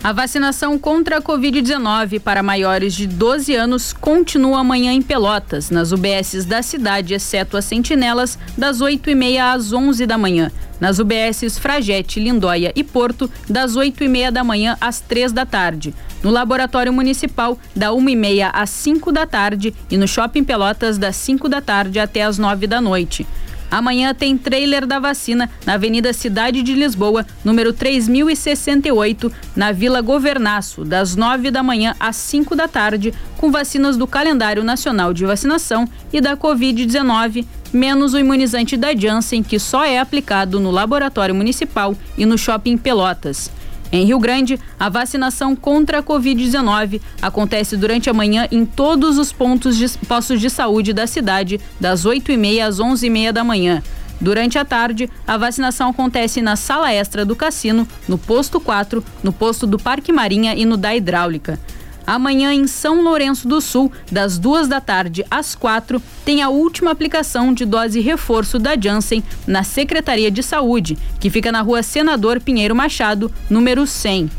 A 0.06 0.14
vacinação 0.14 0.78
contra 0.78 1.18
a 1.18 1.22
Covid-19 1.22 2.20
para 2.20 2.44
maiores 2.44 2.94
de 2.94 3.08
12 3.08 3.56
anos 3.56 3.92
continua 3.92 4.60
amanhã 4.60 4.94
em 4.94 5.02
Pelotas, 5.02 5.72
nas 5.72 5.92
UBSs 5.92 6.46
da 6.46 6.62
cidade, 6.62 7.16
exceto 7.16 7.58
as 7.58 7.66
sentinelas, 7.66 8.38
das 8.56 8.82
8h30 8.82 9.40
às 9.42 9.74
11 9.74 10.06
da 10.06 10.16
manhã. 10.16 10.52
Nas 10.80 11.00
UBSs 11.00 11.58
Fragete, 11.58 12.20
Lindóia 12.20 12.72
e 12.76 12.84
Porto, 12.84 13.30
das 13.50 13.76
8h30 13.76 14.32
da 14.32 14.44
manhã 14.44 14.78
às 14.80 15.00
3 15.00 15.32
da 15.32 15.46
tarde. 15.46 15.94
No 16.22 16.32
Laboratório 16.32 16.92
Municipal, 16.92 17.58
da 17.76 17.90
1h30 17.90 18.50
às 18.54 18.70
5 18.70 19.12
da 19.12 19.26
tarde. 19.26 19.74
E 19.90 19.98
no 19.98 20.08
Shopping 20.08 20.44
Pelotas, 20.44 20.98
das 20.98 21.16
5 21.16 21.48
da 21.48 21.62
tarde 21.62 22.00
até 22.00 22.24
às 22.24 22.38
9 22.38 22.68
da 22.68 22.82
noite. 22.82 23.26
Amanhã 23.70 24.14
tem 24.14 24.38
trailer 24.38 24.86
da 24.86 25.00
vacina 25.00 25.50
na 25.66 25.74
Avenida 25.74 26.14
Cidade 26.14 26.62
de 26.62 26.74
Lisboa, 26.74 27.26
número 27.44 27.74
3068, 27.74 29.32
na 29.56 29.72
Vila 29.72 30.02
Governaço, 30.02 30.86
das 30.86 31.16
9 31.16 31.52
da 31.52 31.64
manhã 31.64 31.96
às 32.00 32.16
5 32.16 32.56
da 32.56 32.68
tarde, 32.68 33.14
com 33.38 33.52
vacinas 33.52 33.98
do 33.98 34.08
Calendário 34.08 34.64
Nacional 34.64 35.14
de 35.14 35.26
Vacinação 35.26 35.90
e 36.14 36.22
da 36.22 36.38
Covid-19, 36.38 37.46
menos 37.76 38.14
o 38.14 38.20
imunizante 38.20 38.78
da 38.78 38.96
Janssen, 38.96 39.44
que 39.44 39.60
só 39.60 39.84
é 39.84 40.00
aplicado 40.00 40.60
no 40.60 40.72
Laboratório 40.72 41.36
Municipal 41.36 41.94
e 42.18 42.26
no 42.26 42.38
Shopping 42.38 42.78
Pelotas. 42.78 43.52
Em 43.92 44.06
Rio 44.06 44.20
Grande, 44.20 44.60
a 44.80 44.90
vacinação 44.90 45.56
contra 45.56 46.00
a 46.00 46.04
Covid-19 46.04 47.00
acontece 47.22 47.78
durante 47.78 48.10
a 48.10 48.14
manhã 48.14 48.48
em 48.52 48.66
todos 48.66 49.18
os 49.18 49.32
pontos 49.32 49.78
de, 49.78 49.88
postos 50.08 50.42
de 50.42 50.50
saúde 50.50 50.92
da 50.92 51.06
cidade, 51.06 51.62
das 51.80 52.06
8h30 52.06 52.66
às 52.66 52.80
11h30 52.80 53.32
da 53.32 53.44
manhã. 53.44 53.84
Durante 54.20 54.58
a 54.58 54.66
tarde, 54.66 55.10
a 55.28 55.38
vacinação 55.38 55.90
acontece 55.90 56.42
na 56.42 56.56
sala 56.56 56.92
extra 56.92 57.26
do 57.26 57.36
cassino, 57.36 57.88
no 58.08 58.18
posto 58.18 58.60
4, 58.60 59.04
no 59.22 59.32
posto 59.32 59.68
do 59.68 59.78
Parque 59.78 60.12
Marinha 60.12 60.56
e 60.56 60.66
no 60.66 60.78
da 60.78 60.96
Hidráulica. 60.96 61.60
Amanhã, 62.06 62.54
em 62.54 62.68
São 62.68 63.02
Lourenço 63.02 63.48
do 63.48 63.60
Sul, 63.60 63.92
das 64.12 64.38
duas 64.38 64.68
da 64.68 64.80
tarde 64.80 65.26
às 65.30 65.56
quatro, 65.56 66.02
tem 66.24 66.42
a 66.42 66.50
última 66.50 66.92
aplicação 66.92 67.54
de 67.54 67.66
dose 67.66 68.00
reforço 68.00 68.60
da 68.60 68.80
Janssen 68.80 69.24
na 69.48 69.64
Secretaria 69.64 70.30
de 70.30 70.44
Saúde, 70.44 70.98
que 71.20 71.30
fica 71.30 71.52
na 71.52 71.62
rua 71.62 71.82
Senador 71.82 72.40
Pinheiro 72.40 72.76
Machado, 72.76 73.32
número 73.50 73.88
100. 73.88 74.30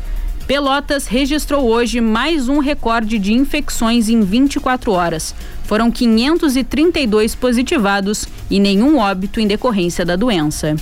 Pelotas 0.47 1.07
registrou 1.07 1.65
hoje 1.65 1.99
mais 1.99 2.47
um 2.47 2.59
recorde 2.59 3.19
de 3.19 3.33
infecções 3.33 4.07
em 4.07 4.21
24 4.21 4.93
horas. 4.93 5.35
Foram 5.65 5.91
532 5.91 7.35
positivados 7.35 8.25
e 8.49 8.57
nenhum 8.57 8.97
óbito 8.97 9.41
em 9.41 9.47
decorrência 9.47 10.05
da 10.05 10.15
doença. 10.15 10.77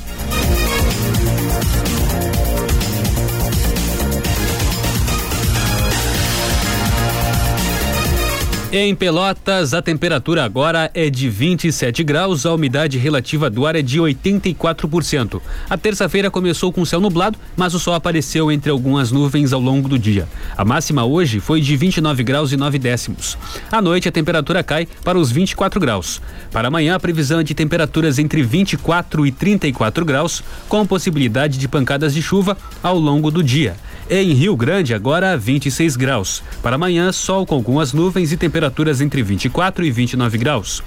Em 8.72 8.96
Pelotas, 8.96 9.76
a 9.76 9.82
temperatura 9.82 10.44
agora 10.44 10.90
é 10.94 11.08
de 11.08 11.30
27 11.30 12.04
graus, 12.04 12.48
a 12.48 12.54
umidade 12.54 12.98
relativa 12.98 13.48
do 13.48 13.66
ar 13.66 13.76
é 13.76 13.82
de 13.82 14.00
84%. 14.00 15.40
A 15.70 15.78
terça-feira 15.78 16.32
começou 16.32 16.74
com 16.74 16.84
céu 16.84 17.00
nublado, 17.00 17.38
mas 17.56 17.76
o 17.76 17.80
sol 17.80 17.94
apareceu 17.94 18.52
entre 18.52 18.72
algumas 18.72 19.12
nuvens 19.12 19.54
ao 19.54 19.62
longo 19.62 19.88
do 19.88 20.00
dia. 20.00 20.28
A 20.58 20.66
máxima 20.66 21.06
hoje 21.06 21.40
foi 21.40 21.62
de 21.62 21.78
29 21.78 22.24
graus 22.24 22.52
e 22.52 22.58
9 22.58 22.80
décimos. 22.80 23.38
À 23.72 23.82
noite, 23.82 24.10
a 24.10 24.12
temperatura 24.12 24.64
cai 24.64 24.88
para 25.04 25.18
os 25.18 25.32
24 25.32 25.80
graus. 25.80 26.20
Para 26.52 26.68
amanhã, 26.68 26.96
a 26.96 27.00
previsão 27.00 27.40
é 27.40 27.44
de 27.44 27.54
temperaturas 27.54 28.18
entre 28.18 28.42
24 28.42 29.28
e 29.28 29.32
34 29.32 30.04
graus, 30.04 30.44
com 30.68 30.86
possibilidade 30.88 31.60
de 31.60 31.68
pancadas 31.68 32.16
de 32.16 32.22
chuva 32.22 32.58
ao 32.82 32.98
longo 32.98 33.30
do 33.30 33.44
dia. 33.44 33.76
Em 34.08 34.34
Rio 34.34 34.56
Grande, 34.56 34.94
agora 34.94 35.36
26 35.36 35.96
graus. 35.96 36.44
Para 36.62 36.76
amanhã, 36.76 37.12
sol 37.12 37.44
com 37.44 37.56
algumas 37.56 37.92
nuvens 37.92 38.32
e 38.32 38.38
temperaturas 38.38 39.02
entre 39.02 39.24
24 39.24 39.84
e 39.84 39.90
29 39.90 40.38
graus. 40.38 40.84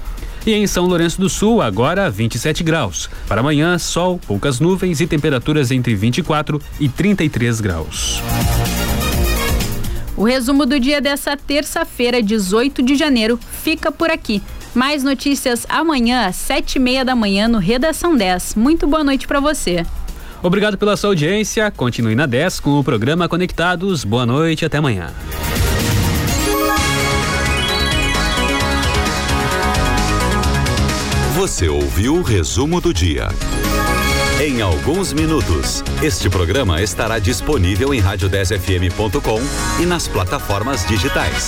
E 0.47 0.55
em 0.55 0.69
São 0.69 0.87
Lourenço 0.87 1.21
do 1.21 1.29
Sul, 1.29 1.61
agora 1.61 2.09
27 2.09 2.63
graus. 2.63 3.11
Para 3.27 3.41
amanhã, 3.41 3.77
sol, 3.77 4.21
poucas 4.25 4.61
nuvens 4.61 5.01
e 5.01 5.07
temperaturas 5.07 5.73
entre 5.73 5.97
24 5.97 6.63
e 6.79 6.89
33 6.89 7.61
graus. 7.61 8.23
O 10.17 10.25
resumo 10.25 10.65
do 10.65 10.79
dia 10.79 11.01
dessa 11.01 11.37
terça-feira, 11.37 12.23
18 12.23 12.83
de 12.83 12.95
janeiro, 12.95 13.39
fica 13.63 13.91
por 13.91 14.11
aqui. 14.11 14.41
Mais 14.75 15.03
notícias 15.03 15.67
amanhã, 15.69 16.27
às 16.27 16.37
sete 16.37 16.77
e 16.77 16.79
meia 16.79 17.05
da 17.05 17.17
manhã, 17.17 17.49
no 17.49 17.59
Redação 17.59 18.17
10. 18.17 18.55
Muito 18.55 18.87
boa 18.87 19.03
noite 19.03 19.27
para 19.27 19.41
você. 19.41 19.85
Obrigado 20.43 20.79
pela 20.79 20.97
sua 20.97 21.11
audiência. 21.11 21.71
Continue 21.71 22.15
na 22.15 22.27
10 22.27 22.61
com 22.61 22.79
o 22.79 22.85
programa 22.85 23.29
Conectados. 23.29 24.05
Boa 24.05 24.25
noite, 24.27 24.65
até 24.65 24.79
amanhã. 24.79 25.13
Você 31.35 31.69
ouviu 31.69 32.17
o 32.17 32.23
resumo 32.23 32.81
do 32.81 32.93
dia. 32.93 33.29
Em 34.41 34.61
alguns 34.61 35.13
minutos, 35.13 35.85
este 36.03 36.29
programa 36.29 36.83
estará 36.83 37.19
disponível 37.19 37.95
em 37.95 38.03
rádio10fm.com 38.03 39.41
e 39.81 39.87
nas 39.87 40.07
plataformas 40.09 40.87
digitais. 40.87 41.47